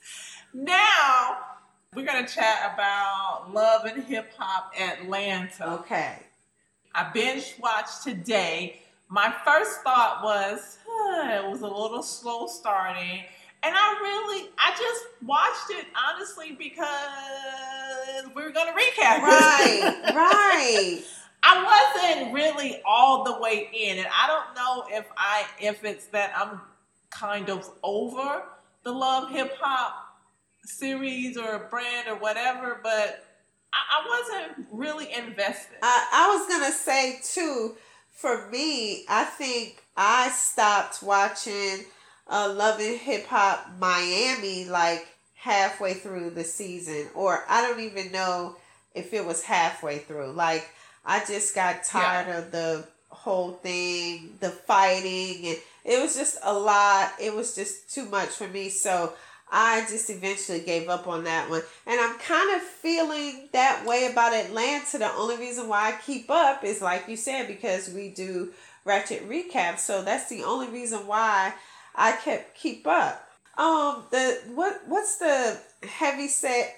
[0.52, 1.38] Now,
[1.94, 5.74] we're going to chat about Love and Hip Hop Atlanta.
[5.74, 6.18] Okay.
[6.92, 8.80] I binge watched today.
[9.08, 10.78] My first thought was
[11.12, 13.22] it was a little slow starting,
[13.62, 19.22] and I really I just watched it honestly because we were gonna recap.
[19.22, 20.02] Right.
[20.14, 21.02] right.
[21.42, 26.06] I wasn't really all the way in, and I don't know if I if it's
[26.08, 26.60] that I'm
[27.10, 28.44] kind of over
[28.82, 29.94] the Love Hip Hop
[30.64, 33.24] series or brand or whatever, but
[33.72, 35.78] I, I wasn't really invested.
[35.82, 37.76] I, I was gonna say too.
[38.10, 41.84] For me, I think I stopped watching
[42.28, 48.12] uh, Love and Hip Hop Miami like halfway through the season, or I don't even
[48.12, 48.56] know
[48.94, 50.32] if it was halfway through.
[50.32, 50.68] Like
[51.04, 56.52] I just got tired of the whole thing, the fighting, and it was just a
[56.52, 57.12] lot.
[57.20, 58.68] It was just too much for me.
[58.68, 59.12] So
[59.50, 61.62] I just eventually gave up on that one.
[61.86, 64.98] And I'm kind of feeling that way about Atlanta.
[64.98, 68.52] The only reason why I keep up is like you said, because we do
[68.84, 69.78] Ratchet Recap.
[69.78, 71.54] So that's the only reason why
[71.94, 73.26] I kept keep up.
[73.58, 76.74] Um the what what's the heavy set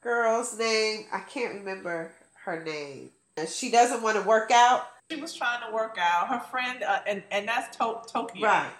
[0.00, 1.06] girl's name?
[1.12, 2.12] I can't remember
[2.44, 3.10] her name.
[3.48, 4.86] She doesn't want to work out.
[5.10, 6.28] she was trying to work out.
[6.28, 8.46] Her friend, uh, and and that's to- Tokyo.
[8.46, 8.70] Right.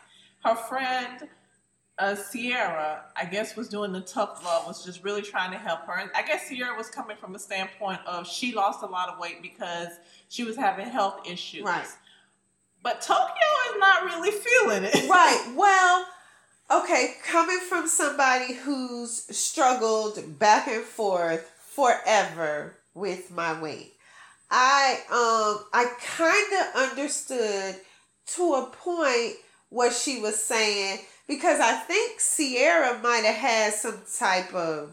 [0.44, 1.28] Her friend
[1.98, 5.86] uh, Sierra, I guess, was doing the tough love, was just really trying to help
[5.86, 5.98] her.
[5.98, 9.18] And I guess Sierra was coming from a standpoint of she lost a lot of
[9.18, 9.88] weight because
[10.28, 11.64] she was having health issues.
[11.64, 11.86] Right.
[12.82, 15.08] But Tokyo is not really feeling it.
[15.08, 15.38] Right.
[15.56, 16.06] Well,
[16.70, 23.94] okay, coming from somebody who's struggled back and forth forever with my weight.
[24.50, 27.76] I um I kind of understood
[28.34, 29.36] to a point
[29.70, 34.92] what she was saying because I think Sierra might have had some type of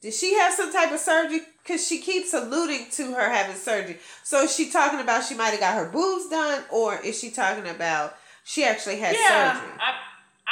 [0.00, 1.40] did she have some type of surgery?
[1.68, 3.98] Because she keeps alluding to her having surgery.
[4.22, 7.30] So is she talking about she might have got her boobs done, or is she
[7.30, 9.72] talking about she actually had yeah, surgery?
[9.78, 9.94] I,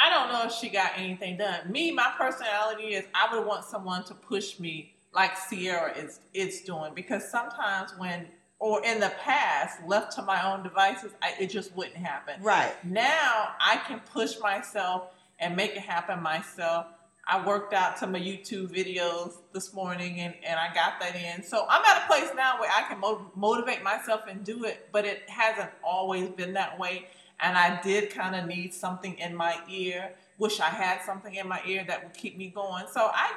[0.05, 1.71] I don't know if she got anything done.
[1.71, 6.61] Me, my personality is I would want someone to push me like Sierra is is
[6.61, 8.27] doing because sometimes when
[8.59, 12.43] or in the past left to my own devices, I, it just wouldn't happen.
[12.43, 12.73] Right.
[12.85, 16.85] Now I can push myself and make it happen myself.
[17.29, 21.43] I worked out some of YouTube videos this morning and, and I got that in.
[21.43, 24.87] So I'm at a place now where I can mo- motivate myself and do it,
[24.93, 27.07] but it hasn't always been that way.
[27.41, 30.13] And I did kind of need something in my ear.
[30.37, 32.85] Wish I had something in my ear that would keep me going.
[32.91, 33.31] So I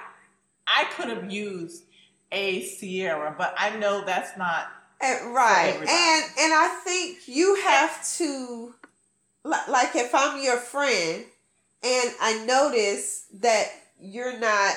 [0.66, 1.82] I could have used
[2.30, 4.68] a Sierra, but I know that's not
[5.00, 5.74] And, right.
[5.74, 8.74] And and I think you have to
[9.44, 11.24] li- like if I'm your friend
[11.82, 13.66] and I notice that
[14.00, 14.74] you're not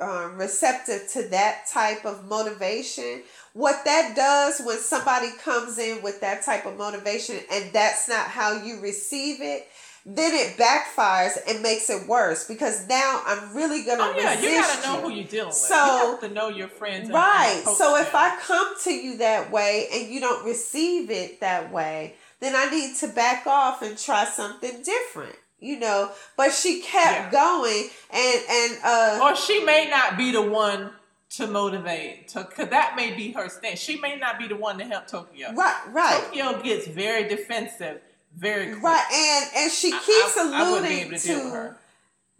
[0.00, 6.20] um, receptive to that type of motivation, what that does when somebody comes in with
[6.20, 9.68] that type of motivation and that's not how you receive it,
[10.04, 14.42] then it backfires and makes it worse because now I'm really gonna Oh yeah, resist
[14.42, 15.54] you gotta know who you're dealing with.
[15.54, 17.08] So- you have to know your friends.
[17.10, 17.62] Right.
[17.64, 18.16] So if them.
[18.16, 22.68] I come to you that way and you don't receive it that way, then I
[22.70, 25.36] need to back off and try something different.
[25.62, 27.30] You know, but she kept Yeah.
[27.30, 30.90] going and and uh or she may not be the one
[31.36, 33.78] to motivate, to, cause that may be her stance.
[33.78, 35.52] She may not be the one to help Tokyo.
[35.54, 38.00] right right Tokyo gets very defensive
[38.36, 38.82] very quick.
[38.82, 41.76] right and and she keeps I- I alluding able to to her.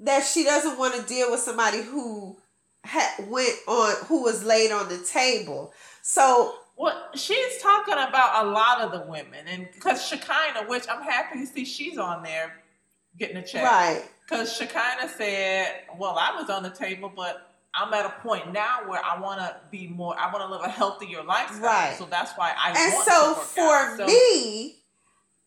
[0.00, 2.36] that she doesn't want to deal with somebody who
[2.84, 5.72] ha- went on who was laid on the table.
[6.02, 11.02] So Well, she's talking about a lot of the women, and because Shekinah, which I'm
[11.02, 12.61] happy to see she's on there
[13.18, 13.64] getting a check.
[13.64, 18.52] right Because Shekinah said, "Well, I was on the table, but I'm at a point
[18.52, 20.14] now where I want to be more.
[20.18, 21.62] I want to live a healthier lifestyle.
[21.62, 21.94] Right.
[21.98, 23.96] So that's why I and want so for.
[23.96, 24.78] So- me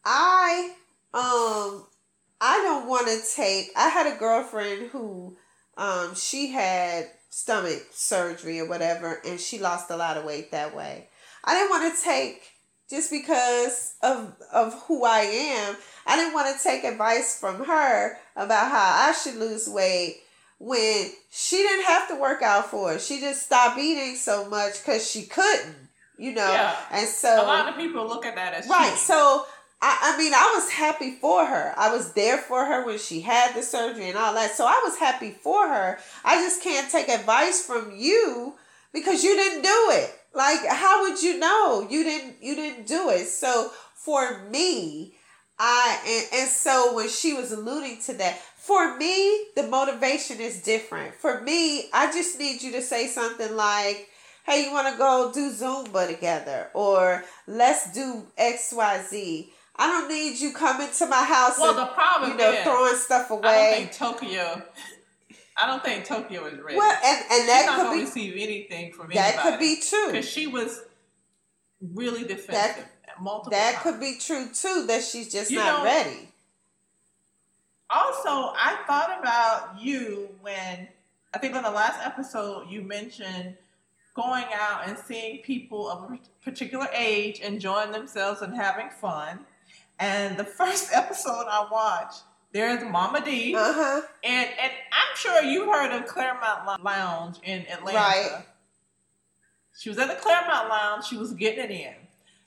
[0.06, 0.72] i
[1.14, 1.84] um
[2.40, 5.36] i don't want to take i had a girlfriend who
[5.78, 10.76] um she had stomach surgery or whatever and she lost a lot of weight that
[10.76, 11.08] way
[11.44, 12.44] i didn't want to take
[12.90, 15.76] just because of of who i am
[16.06, 20.18] i didn't want to take advice from her about how i should lose weight
[20.60, 24.74] when she didn't have to work out for it she just stopped eating so much
[24.84, 25.76] because she couldn't
[26.18, 26.76] you know Yeah.
[26.92, 28.84] and so a lot of people look at that as Right.
[28.86, 28.98] cheating.
[28.98, 29.46] So
[29.82, 31.74] I, I mean, I was happy for her.
[31.78, 34.52] I was there for her when she had the surgery and all that.
[34.56, 36.00] So I was happy for her.
[36.24, 38.56] I just can't take advice from you
[38.94, 40.18] because you didn't do it.
[40.36, 41.88] Like, how would you know?
[41.90, 42.36] You didn't.
[42.42, 43.28] You didn't do it.
[43.28, 45.16] So for me,
[45.58, 50.62] I and, and so when she was alluding to that, for me, the motivation is
[50.62, 51.16] different.
[51.16, 54.10] For me, I just need you to say something like,
[54.46, 56.70] hey, you want to go do Zumba together?
[56.74, 59.50] Or let's do XYZ.
[59.78, 62.64] I don't need you coming to my house Well, and, the problem you know, is,
[62.64, 63.74] throwing stuff I don't away.
[63.76, 64.64] think Tokyo.
[65.58, 66.78] I don't think Tokyo is ready.
[66.78, 69.50] Well, and, and She's not could be receive anything from that anybody.
[69.52, 70.12] could be true.
[70.12, 70.82] because she was
[71.94, 72.86] really defensive
[73.22, 73.84] multiple That times.
[73.84, 74.86] could be true too.
[74.88, 76.30] That she's just You not know- ready.
[77.90, 80.88] Also, I thought about you when
[81.34, 83.56] I think on the last episode you mentioned
[84.16, 89.40] going out and seeing people of a particular age enjoying themselves and having fun.
[90.00, 92.24] And the first episode I watched,
[92.56, 94.02] there's Mama D, Uh huh.
[94.24, 97.98] and and I'm sure you've heard of Clermont Lounge in Atlanta.
[97.98, 98.46] Right.
[99.78, 101.04] She was at the Clermont Lounge.
[101.06, 101.94] She was getting it in.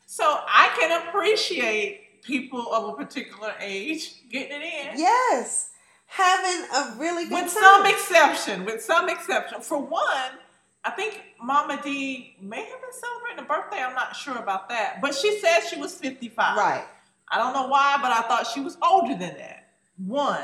[0.07, 4.99] So I can appreciate people of a particular age getting it in.
[4.99, 5.69] Yes,
[6.07, 7.45] having a really good time.
[7.45, 7.63] With time.
[7.63, 9.61] some exception, with some exception.
[9.61, 10.31] For one,
[10.85, 13.83] I think Mama D may have been celebrating a birthday.
[13.83, 15.03] I'm not sure about that.
[15.03, 16.57] But she said she was 55.
[16.57, 16.85] right.
[17.31, 19.58] I don't know why, but I thought she was older than that.
[20.05, 20.43] One.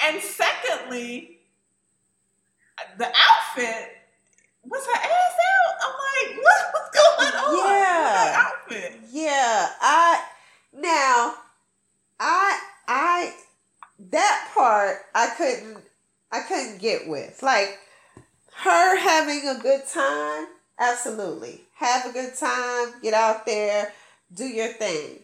[0.00, 1.38] And secondly,
[2.96, 3.88] the outfit
[4.64, 5.74] was her ass out.
[5.82, 5.94] I'm
[6.34, 8.12] like, what, what's going on with Yeah.
[8.14, 9.00] that outfit?
[9.10, 10.22] Yeah, I
[10.72, 11.34] now
[12.20, 13.32] I I
[14.10, 15.78] that part I couldn't
[16.30, 17.42] I couldn't get with.
[17.42, 17.78] Like
[18.62, 20.46] her having a good time,
[20.78, 21.62] absolutely.
[21.76, 23.92] Have a good time, get out there,
[24.34, 25.20] do your thing.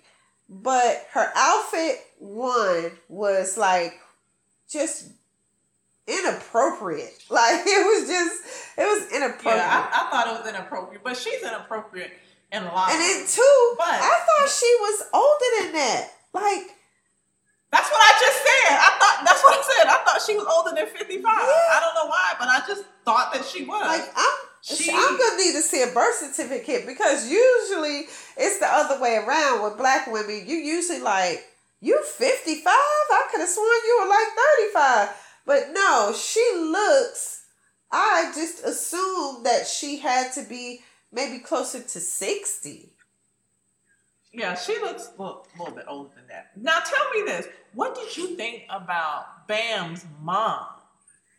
[0.62, 3.98] But her outfit one was like
[4.70, 5.10] just
[6.06, 7.10] inappropriate.
[7.30, 9.56] Like it was just it was inappropriate.
[9.58, 12.12] Yeah, I, I thought it was inappropriate, but she's inappropriate
[12.52, 12.90] in a lot.
[12.92, 16.10] and then two, But- I thought she was older than that.
[16.32, 16.70] Like
[17.72, 18.70] That's what I just said.
[18.78, 19.86] I thought that's what I said.
[19.90, 21.42] I thought she was older than fifty five.
[21.42, 23.82] I don't know why, but I just thought that she was.
[23.82, 24.90] Like I'm, She-
[25.44, 30.06] need to see a birth certificate because usually it's the other way around with black
[30.06, 30.44] women.
[30.46, 31.44] You usually like
[31.80, 32.66] you 55.
[32.66, 34.28] I could have sworn you were like
[34.74, 35.08] 35,
[35.46, 37.44] but no, she looks.
[37.92, 40.80] I just assumed that she had to be
[41.12, 42.92] maybe closer to 60.
[44.32, 46.50] yeah, she looks a little, little bit older than that.
[46.56, 50.73] Now tell me this: What did you think about Bam's mom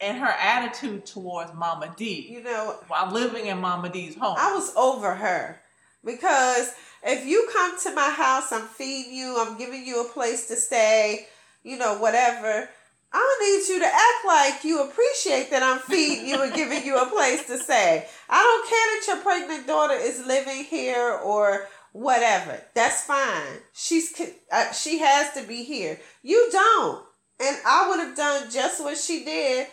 [0.01, 4.35] and her attitude towards Mama D You know, while living in Mama D's home?
[4.37, 5.59] I was over her
[6.03, 6.73] because
[7.03, 10.55] if you come to my house, I'm feeding you, I'm giving you a place to
[10.55, 11.27] stay,
[11.63, 12.69] you know, whatever.
[13.13, 16.83] I don't need you to act like you appreciate that I'm feeding you and giving
[16.83, 18.05] you a place to stay.
[18.29, 22.59] I don't care that your pregnant daughter is living here or whatever.
[22.73, 23.59] That's fine.
[23.73, 24.19] She's
[24.51, 25.97] uh, she has to be here.
[26.23, 27.05] You don't.
[27.39, 29.67] And I would have done just what she did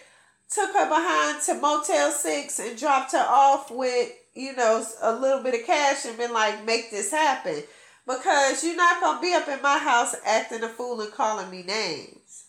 [0.55, 5.42] took her behind to Motel 6 and dropped her off with, you know, a little
[5.42, 7.62] bit of cash and been like, make this happen.
[8.07, 11.50] Because you're not going to be up in my house acting a fool and calling
[11.50, 12.46] me names.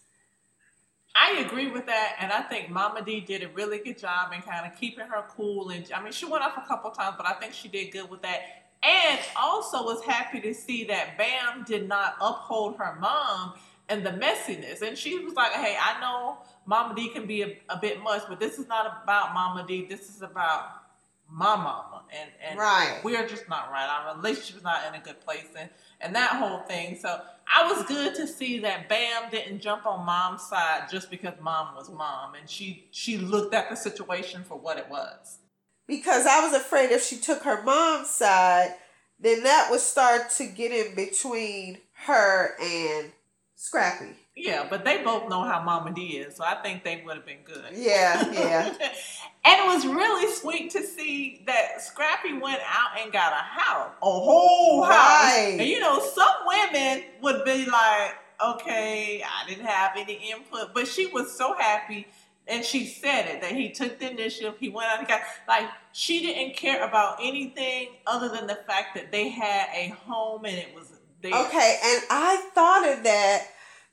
[1.15, 4.41] I agree with that, and I think Mama D did a really good job in
[4.41, 5.69] kind of keeping her cool.
[5.69, 8.09] And I mean, she went off a couple times, but I think she did good
[8.09, 8.41] with that.
[8.81, 13.53] And also was happy to see that Bam did not uphold her mom
[13.89, 14.81] and the messiness.
[14.81, 18.23] And she was like, "Hey, I know Mama D can be a, a bit much,
[18.27, 19.85] but this is not about Mama D.
[19.85, 20.83] This is about
[21.29, 22.99] my mama, and and Right.
[23.03, 23.87] we're just not right.
[23.89, 26.97] Our relationship is not in a good place, and and that whole thing.
[26.99, 31.33] So I was good to see that Bam didn't jump on mom's side just because
[31.41, 35.39] mom was mom, and she she looked at the situation for what it was.
[35.87, 38.75] Because I was afraid if she took her mom's side,
[39.19, 43.11] then that would start to get in between her and
[43.55, 44.15] Scrappy.
[44.35, 47.25] Yeah, but they both know how Mama D is, so I think they would have
[47.25, 47.65] been good.
[47.71, 48.65] Yeah, yeah.
[49.45, 53.91] and it was really sweet to see that Scrappy went out and got a house,
[54.01, 54.95] a whole house.
[54.95, 55.57] Right.
[55.59, 60.87] And you know, some women would be like, okay, I didn't have any input, but
[60.87, 62.07] she was so happy.
[62.47, 64.55] And she said it that he took the initiative.
[64.59, 68.95] He went out and got like she didn't care about anything other than the fact
[68.95, 71.33] that they had a home and it was there.
[71.33, 73.47] Okay, and I thought of that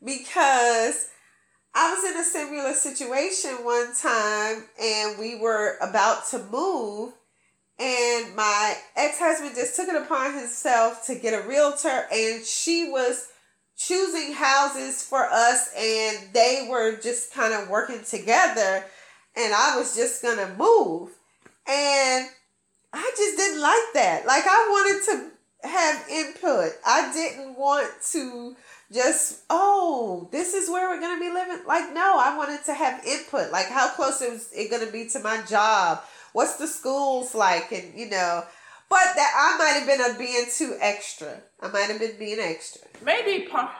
[0.05, 1.09] because
[1.75, 7.13] I was in a similar situation one time and we were about to move
[7.79, 13.29] and my ex-husband just took it upon himself to get a realtor and she was
[13.77, 18.85] choosing houses for us and they were just kind of working together
[19.37, 21.11] and I was just going to move
[21.67, 22.29] and
[22.93, 24.27] I just didn't like that.
[24.27, 26.73] Like I wanted to have input.
[26.85, 28.57] I didn't want to
[28.93, 31.61] just oh this is where we're gonna be living.
[31.67, 33.51] Like no i wanted to have input.
[33.53, 36.03] Like how close is it gonna be to my job?
[36.33, 37.71] What's the schools like?
[37.73, 38.43] And you know
[38.89, 41.41] but that i might have been a being too extra.
[41.61, 42.83] I might have been being extra.
[43.05, 43.71] Maybe part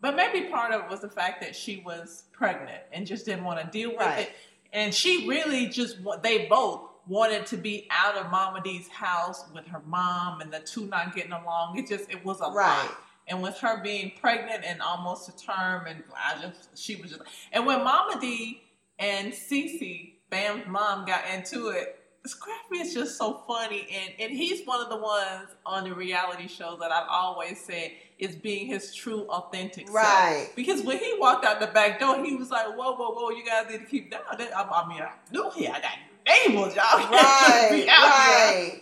[0.00, 3.44] but maybe part of it was the fact that she was pregnant and just didn't
[3.44, 4.20] want to deal with Right.
[4.28, 4.32] it.
[4.72, 9.64] And she really just they both wanted to be out of mama d's house with
[9.68, 11.78] her mom and the two not getting along.
[11.78, 12.82] It just it was a Right.
[12.84, 12.98] lot
[13.28, 17.22] and with her being pregnant and almost to term and i just she was just
[17.52, 18.60] and when mama d
[18.98, 21.98] and Cece, Bam's mom, got into it.
[22.24, 26.48] Scrappy is just so funny, and, and he's one of the ones on the reality
[26.48, 30.44] show that I've always said is being his true, authentic Right.
[30.46, 30.56] self.
[30.56, 33.30] Because when he walked out the back door, he was like, "Whoa, whoa, whoa!
[33.32, 35.92] You guys need to keep down." I, I mean, I knew he, I got
[36.26, 37.10] neighbors, y'all.
[37.10, 38.80] right just be out right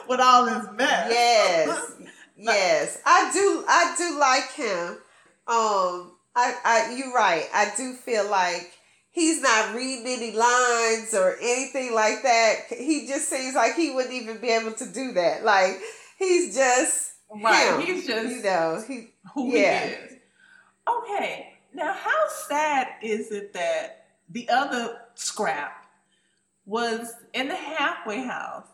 [0.08, 1.10] with all this mess.
[1.10, 1.92] yes
[2.38, 4.98] yes i do i do like him.
[5.48, 7.44] Um i i you're right.
[7.52, 8.72] I do feel like
[9.10, 12.54] he's not reading any lines or anything like that.
[12.70, 15.44] He just seems like he wouldn't even be able to do that.
[15.44, 15.80] Like
[16.18, 19.84] he's just Right, him, he's just- you know he who Yeah.
[19.86, 20.12] he is.
[20.88, 25.84] Okay, now how sad is it that the other scrap
[26.64, 28.66] was in the halfway house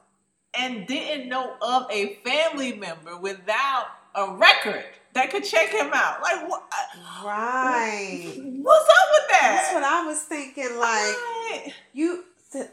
[0.59, 4.84] and didn't know of a family member without a record
[5.14, 6.20] that could check him out.
[6.22, 6.62] Like what?
[6.72, 8.32] Uh, right.
[8.36, 9.61] What's up with that?
[9.62, 10.76] That's what I was thinking.
[10.78, 11.72] Like Right.
[11.92, 12.24] you,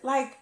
[0.03, 0.37] like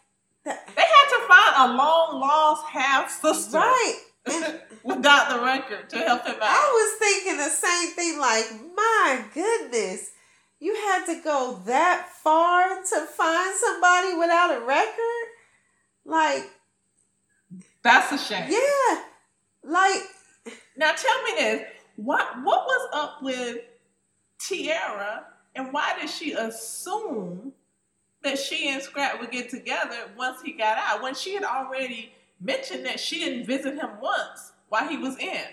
[0.46, 0.68] that.
[0.76, 4.00] They had to find a long lost half sister Right.
[4.84, 6.42] Without the record to help him out.
[6.42, 8.20] I was thinking the same thing.
[8.20, 10.12] Like my goodness,
[10.60, 15.28] you had to go that far to find somebody without a record.
[16.06, 16.50] Like
[17.84, 18.52] That's a shame.
[18.52, 19.02] yeah,
[19.64, 20.02] like
[20.78, 23.58] Now tell me this: what what was up with
[24.40, 25.26] Tiara,
[25.56, 27.54] and why did she assume
[28.24, 32.14] that she and Scrap would get together once he got out, when she had already
[32.42, 35.46] mentioned that she didn't visit him once while he was in?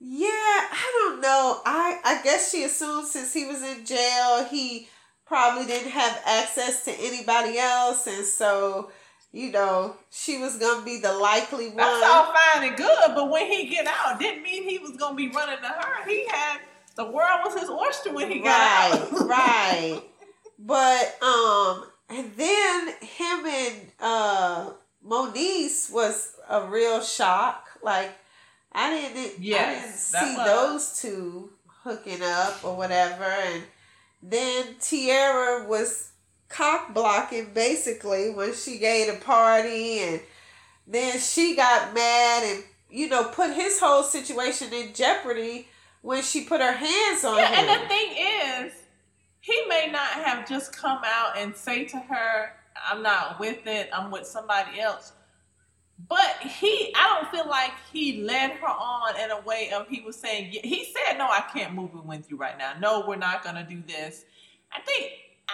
[0.00, 1.60] Yeah, I don't know.
[1.64, 4.88] I I guess she assumed since he was in jail, he
[5.26, 8.90] probably didn't have access to anybody else, and so
[9.32, 11.78] you know she was gonna be the likely one.
[11.78, 15.16] That's all fine and good, but when he get out, didn't mean he was gonna
[15.16, 16.08] be running to her.
[16.08, 16.60] He had
[16.96, 19.10] the world was his oyster when he got right, out.
[19.28, 20.02] right.
[20.58, 24.70] But um, and then him and uh
[25.02, 27.68] was a real shock.
[27.82, 28.10] Like
[28.72, 30.46] I didn't, I didn't see was.
[30.46, 31.50] those two
[31.82, 33.24] hooking up or whatever.
[33.24, 33.62] And
[34.22, 36.11] then Tiara was
[36.52, 40.20] cock blocking basically when she gave a party, and
[40.86, 45.68] then she got mad and you know put his whole situation in jeopardy
[46.02, 47.68] when she put her hands on Yeah, him.
[47.68, 48.72] and the thing is,
[49.40, 52.52] he may not have just come out and say to her,
[52.90, 53.88] "I'm not with it.
[53.92, 55.12] I'm with somebody else."
[56.08, 60.00] But he, I don't feel like he led her on in a way of he
[60.00, 62.72] was saying he said, "No, I can't move in with you right now.
[62.80, 64.24] No, we're not gonna do this."
[64.72, 65.12] I think
[65.48, 65.52] I,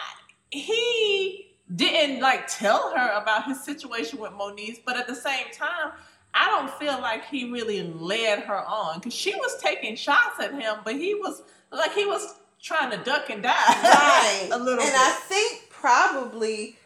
[0.51, 5.93] he didn't like tell her about his situation with Monique, but at the same time,
[6.35, 10.53] I don't feel like he really led her on because she was taking shots at
[10.53, 14.81] him, but he was like he was trying to duck and dive right a little
[14.81, 14.95] and bit.
[14.95, 16.77] i think probably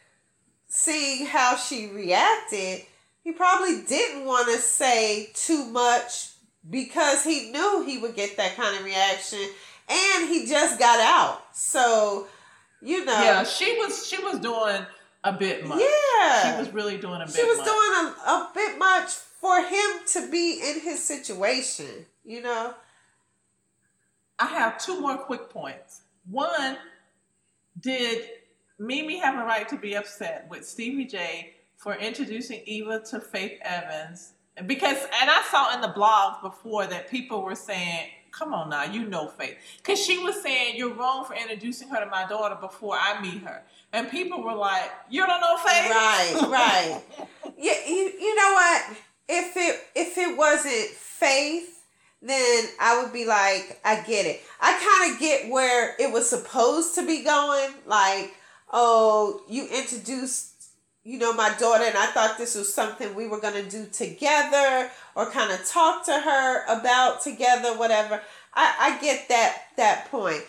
[0.69, 2.83] seeing how she reacted
[3.25, 6.31] he probably didn't want to say too much
[6.69, 9.41] because he knew he would get that kind of reaction
[9.89, 12.27] and he just got out so
[12.83, 14.85] you know yeah, she was she was doing
[15.25, 15.81] a bit much.
[15.81, 17.35] yeah She was really doing a bit.
[17.37, 17.67] she was much.
[17.67, 17.93] doing
[18.27, 22.75] a, a bit much for him to be in his situation you know
[24.39, 26.03] I have two more quick points.
[26.29, 26.77] One,
[27.81, 28.25] did
[28.79, 33.59] Mimi have a right to be upset with Stevie J for introducing Eva to Faith
[33.63, 34.33] Evans?
[34.67, 38.85] Because, and I saw in the blogs before that people were saying, come on now,
[38.85, 39.57] you know Faith.
[39.77, 43.43] Because she was saying, you're wrong for introducing her to my daughter before I meet
[43.43, 43.63] her.
[43.93, 45.91] And people were like, you don't know Faith?
[45.91, 47.03] Right, right.
[47.59, 48.83] yeah, you, you know what?
[49.29, 51.85] If it if it wasn't faith,
[52.21, 54.41] then I would be like, I get it.
[54.61, 57.71] I kind of get where it was supposed to be going.
[57.87, 58.35] Like,
[58.73, 60.52] oh, you introduced,
[61.05, 64.91] you know, my daughter, and I thought this was something we were gonna do together,
[65.15, 68.23] or kind of talk to her about together, whatever.
[68.55, 70.43] I I get that that point.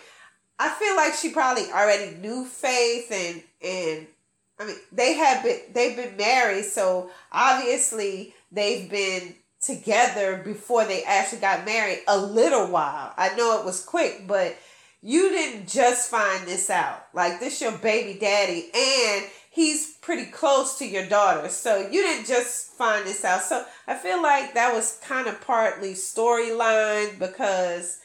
[0.58, 4.06] I feel like she probably already knew Faith and and
[4.58, 11.02] I mean they have been they've been married, so obviously they've been together before they
[11.04, 13.12] actually got married a little while.
[13.16, 14.56] I know it was quick, but
[15.02, 17.06] you didn't just find this out.
[17.12, 19.24] Like this your baby daddy and
[19.54, 21.48] he's pretty close to your daughter.
[21.48, 23.42] So you didn't just find this out.
[23.42, 28.00] So I feel like that was kind of partly storyline because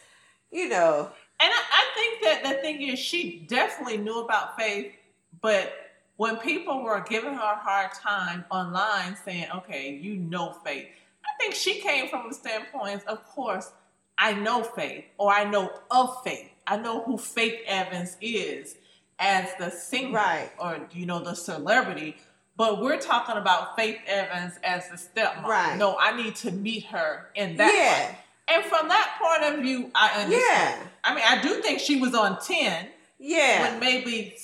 [0.51, 4.93] you know, And I, I think that the thing is, she definitely knew about faith,
[5.41, 5.73] but
[6.17, 10.87] when people were giving her a hard time online saying, okay, you know faith,
[11.23, 13.71] I think she came from the standpoint, of course,
[14.17, 16.49] I know faith, or I know of faith.
[16.67, 18.75] I know who Faith Evans is
[19.19, 20.49] as the singer, Right.
[20.57, 22.17] or, you know, the celebrity.
[22.55, 25.43] But we're talking about Faith Evans as the stepmom.
[25.45, 25.77] Right.
[25.77, 28.07] No, I need to meet her in that Yeah.
[28.09, 28.17] way.
[28.49, 30.79] And from that point of view, I understand.
[30.81, 30.87] Yeah.
[31.03, 32.87] I mean, I do think she was on 10
[33.19, 33.61] yeah.
[33.61, 34.35] when maybe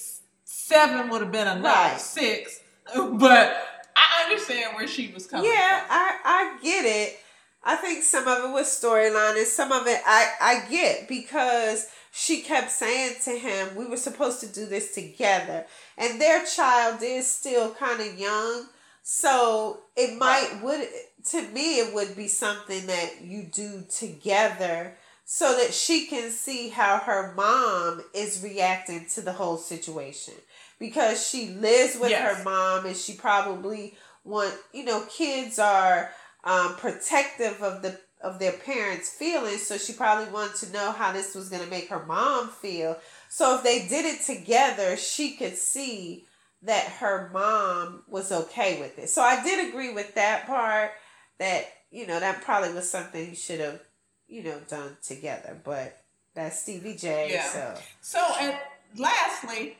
[0.43, 1.99] seven would have been enough, Right.
[2.01, 2.59] six.
[2.95, 5.87] But I understand where she was coming Yeah, from.
[5.91, 7.19] I I get it.
[7.63, 11.87] I think some of it was storyline and some of it I I get because
[12.17, 15.65] she kept saying to him we were supposed to do this together
[15.97, 18.65] and their child is still kind of young
[19.03, 20.87] so it might would
[21.25, 24.95] to me it would be something that you do together
[25.25, 30.35] so that she can see how her mom is reacting to the whole situation
[30.79, 32.37] because she lives with Yes.
[32.37, 36.11] her mom and she probably want you know kids are
[36.43, 41.11] um, protective of the of their parents' feelings, so she probably wanted to know how
[41.11, 42.97] this was gonna make her mom feel.
[43.29, 46.25] So if they did it together, she could see
[46.63, 49.09] that her mom was okay with it.
[49.09, 50.91] So I did agree with that part
[51.37, 53.81] that, you know, that probably was something you should have,
[54.27, 55.59] you know, done together.
[55.63, 55.97] But
[56.33, 57.29] that's Stevie J.
[57.31, 57.43] Yeah.
[57.43, 58.57] So So, and
[58.97, 59.77] lastly,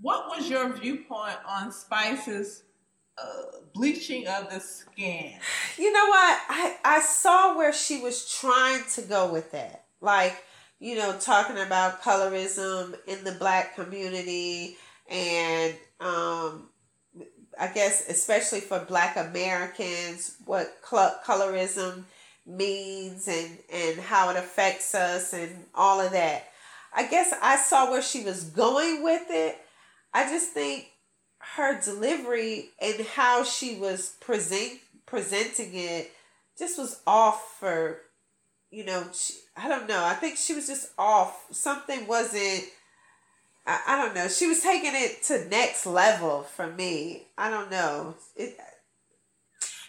[0.00, 2.62] what was your viewpoint on Spice's
[3.22, 3.42] uh,
[3.74, 5.32] bleaching of the skin?
[5.76, 6.40] You know what?
[6.48, 9.84] I, I saw where she was trying to go with that.
[10.00, 10.36] Like,
[10.80, 14.76] you know, talking about colorism in the black community
[15.10, 16.68] and um
[17.60, 22.04] I guess especially for black Americans what colorism
[22.46, 26.48] means and and how it affects us and all of that.
[26.94, 29.58] I guess I saw where she was going with it.
[30.14, 30.88] I just think
[31.56, 36.10] her delivery and how she was present presenting it
[36.58, 38.00] just was off for
[38.70, 40.04] you know she, i don't know.
[40.04, 41.46] I think she was just off.
[41.50, 42.64] Something wasn't
[43.66, 44.28] I, I don't know.
[44.28, 47.26] She was taking it to next level for me.
[47.36, 48.14] I don't know.
[48.36, 48.56] It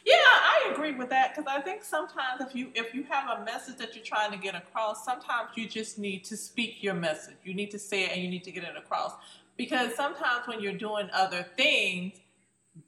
[0.05, 3.45] Yeah, I agree with that because I think sometimes if you if you have a
[3.45, 7.37] message that you're trying to get across, sometimes you just need to speak your message.
[7.43, 9.13] You need to say it and you need to get it across.
[9.59, 12.13] Because sometimes when you're doing other things,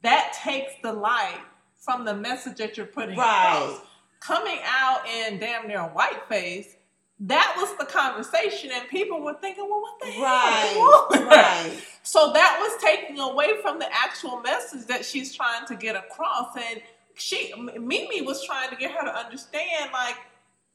[0.04, 1.42] that takes the light
[1.78, 3.58] from the message that you're putting Right.
[3.62, 3.82] across.
[4.22, 6.78] Coming out in damn near whiteface,
[7.20, 12.32] that was the conversation, and people were thinking, "Well, what the hell?" right right So
[12.32, 16.56] that was taking away from the actual message that she's trying to get across.
[16.56, 16.82] And
[17.16, 20.16] she, Mimi was trying to get her to understand, like,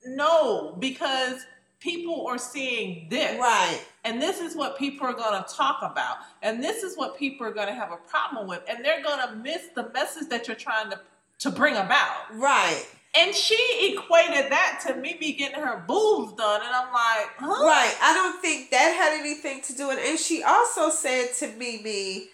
[0.04, 1.46] no, because
[1.86, 3.38] people are seeing this.
[3.38, 6.16] right And this is what people are going to talk about.
[6.42, 8.62] And this is what people are going to have a problem with.
[8.68, 11.00] And they're going to miss the message that you're trying to,
[11.44, 12.16] to bring about.
[12.34, 12.84] right
[13.18, 13.58] And she
[13.92, 16.60] equated that to Mimi getting her boobs done.
[16.66, 17.64] And I'm like, huh?
[17.64, 17.96] Right.
[18.02, 20.06] I don't think that had anything to do with it.
[20.10, 22.28] And she also said to Mimi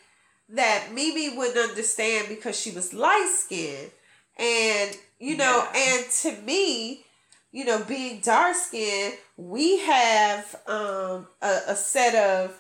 [0.61, 3.91] that Mimi wouldn't understand because she was light skinned.
[4.39, 5.81] And, you know, Yeah.
[6.01, 7.05] and to me,
[7.53, 12.59] you know, being dark skinned, we have um, a, a set of,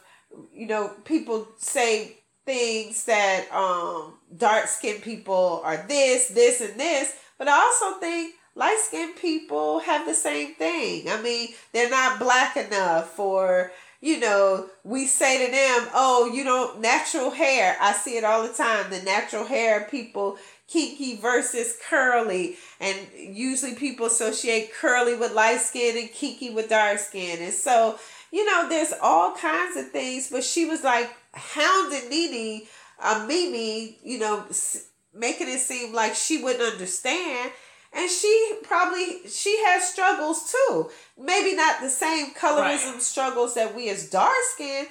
[0.55, 7.15] you know, people say things that um, dark skinned people are this, this, and this.
[7.39, 11.09] But I also think light skinned people have the same thing.
[11.09, 16.45] I mean, they're not black enough, or, you know, we say to them, oh, you
[16.45, 17.77] don't, natural hair.
[17.81, 18.91] I see it all the time.
[18.91, 20.39] The natural hair people,
[20.69, 22.57] kinky versus curly.
[22.81, 27.41] And usually people associate curly with light skin and kinky with dark skin.
[27.43, 27.99] And so,
[28.31, 32.63] you know, there's all kinds of things, but she was like hounding Nene,
[33.01, 37.53] uh, Mimi, you know, s- making it seem like she wouldn't understand.
[37.95, 40.91] And she probably she has struggles too.
[41.19, 43.03] Maybe not the same colorism Right.
[43.03, 44.87] struggles that we as dark skin,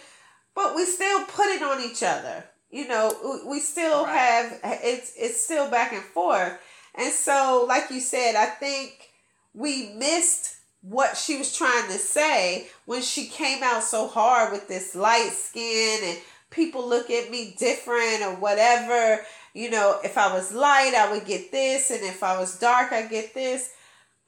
[0.54, 2.46] but we still put it on each other.
[2.72, 4.18] You know, we- still Right.
[4.18, 6.54] have it's it's still back and forth.
[6.96, 9.10] And so, like you said, I think
[9.54, 14.68] we missed what she was trying to say when she came out so hard with
[14.68, 16.18] this light skin and
[16.50, 19.24] people look at me different or whatever.
[19.54, 22.92] You know, if I was light, I would get this, and if I was dark,
[22.94, 23.70] I get this.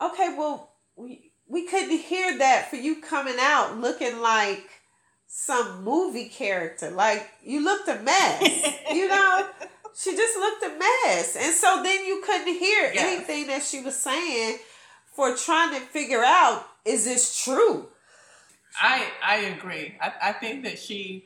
[0.01, 4.69] Okay, well, we we couldn't hear that for you coming out looking like
[5.35, 6.91] some movie character.
[6.91, 8.41] Like you looked a mess.
[8.93, 9.47] you know,
[9.95, 12.97] she just looked a mess, and so then you couldn't hear Yes.
[13.03, 14.57] anything that she was saying
[15.15, 17.87] for trying to figure out is this true?
[18.81, 19.95] I I agree.
[19.99, 21.25] I, I think that she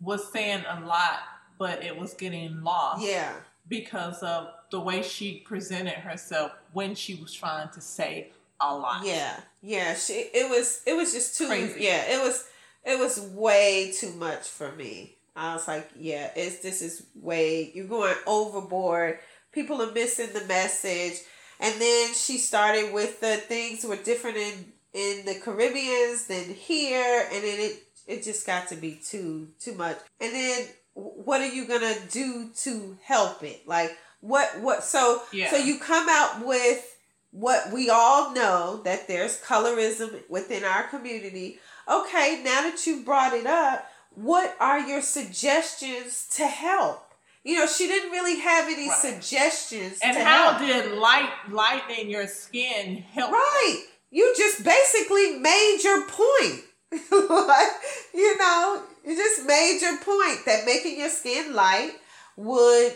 [0.00, 1.18] was saying a lot,
[1.58, 3.04] but it was getting lost.
[3.06, 3.32] Yeah.
[3.68, 8.30] Because of the way she presented herself when she was trying to say
[8.60, 9.04] a lot.
[9.04, 9.94] Yeah, yeah.
[9.94, 11.80] She it was it was just too Crazy.
[11.84, 12.44] yeah, it was
[12.86, 15.16] it was way too much for me.
[15.34, 19.18] I was like, yeah, it's this is way you're going overboard.
[19.52, 21.20] People are missing the message.
[21.60, 27.26] And then she started with the things were different in in the Caribbeans than here
[27.30, 29.98] and then it it just got to be too too much.
[30.20, 33.66] And then what are you going to do to help it?
[33.66, 35.50] Like what what so Yeah.
[35.50, 36.96] so you come out with
[37.30, 41.58] what we all know that there's colorism within our community.
[41.88, 47.02] Okay, now that you brought it up, what are your suggestions to help?
[47.44, 48.98] You know, she didn't really have any Right.
[48.98, 49.98] suggestions.
[50.02, 50.58] And to how help.
[50.58, 53.30] did light lightening your skin help?
[53.30, 53.84] Right.
[54.10, 56.64] You just basically made your point.
[56.92, 57.68] like,
[58.14, 61.92] you know, you just made your point that making your skin light
[62.36, 62.94] would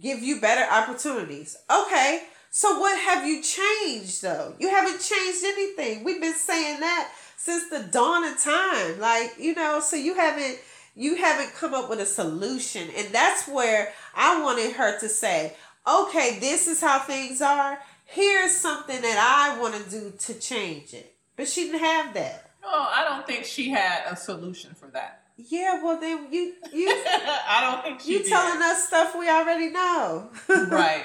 [0.00, 1.56] give you better opportunities.
[1.70, 2.22] Okay.
[2.50, 4.54] So what have you changed though?
[4.58, 6.04] You haven't changed anything.
[6.04, 8.98] We've been saying that since the dawn of time.
[8.98, 10.58] Like, you know, so you haven't
[10.94, 12.88] you haven't come up with a solution.
[12.96, 15.54] And that's where I wanted her to say,
[15.86, 17.78] "Okay, this is how things are.
[18.04, 22.50] Here's something that I want to do to change it." But she didn't have that.
[22.62, 25.22] No, I don't think she had a solution for that.
[25.36, 29.68] Yeah, well then you you I don't think she you telling us stuff we already
[29.68, 30.30] know.
[30.48, 31.04] right.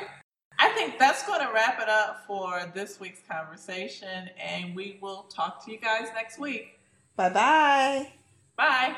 [0.64, 5.24] I think that's going to wrap it up for this week's conversation, and we will
[5.24, 6.80] talk to you guys next week.
[7.16, 8.07] Bye bye.
[8.55, 8.95] Bye.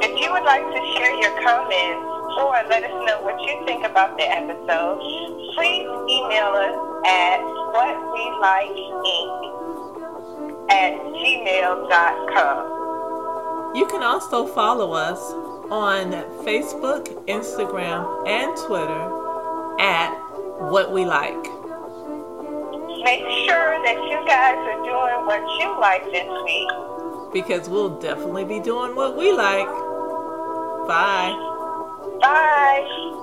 [0.00, 2.09] If you would like to share your comments
[2.40, 4.98] or let us know what you think about the episode,
[5.54, 6.76] please email us
[7.06, 7.40] at
[7.74, 9.50] whatwelikeink
[10.70, 12.80] at gmail.com.
[13.76, 15.20] You can also follow us
[15.70, 16.12] on
[16.44, 19.20] Facebook, Instagram, and Twitter
[19.78, 20.10] at
[20.70, 21.42] What We Like.
[23.04, 26.68] Make sure that you guys are doing what you like this week.
[27.32, 29.68] Because we'll definitely be doing what we like.
[30.88, 31.49] Bye.
[32.00, 33.19] Bye.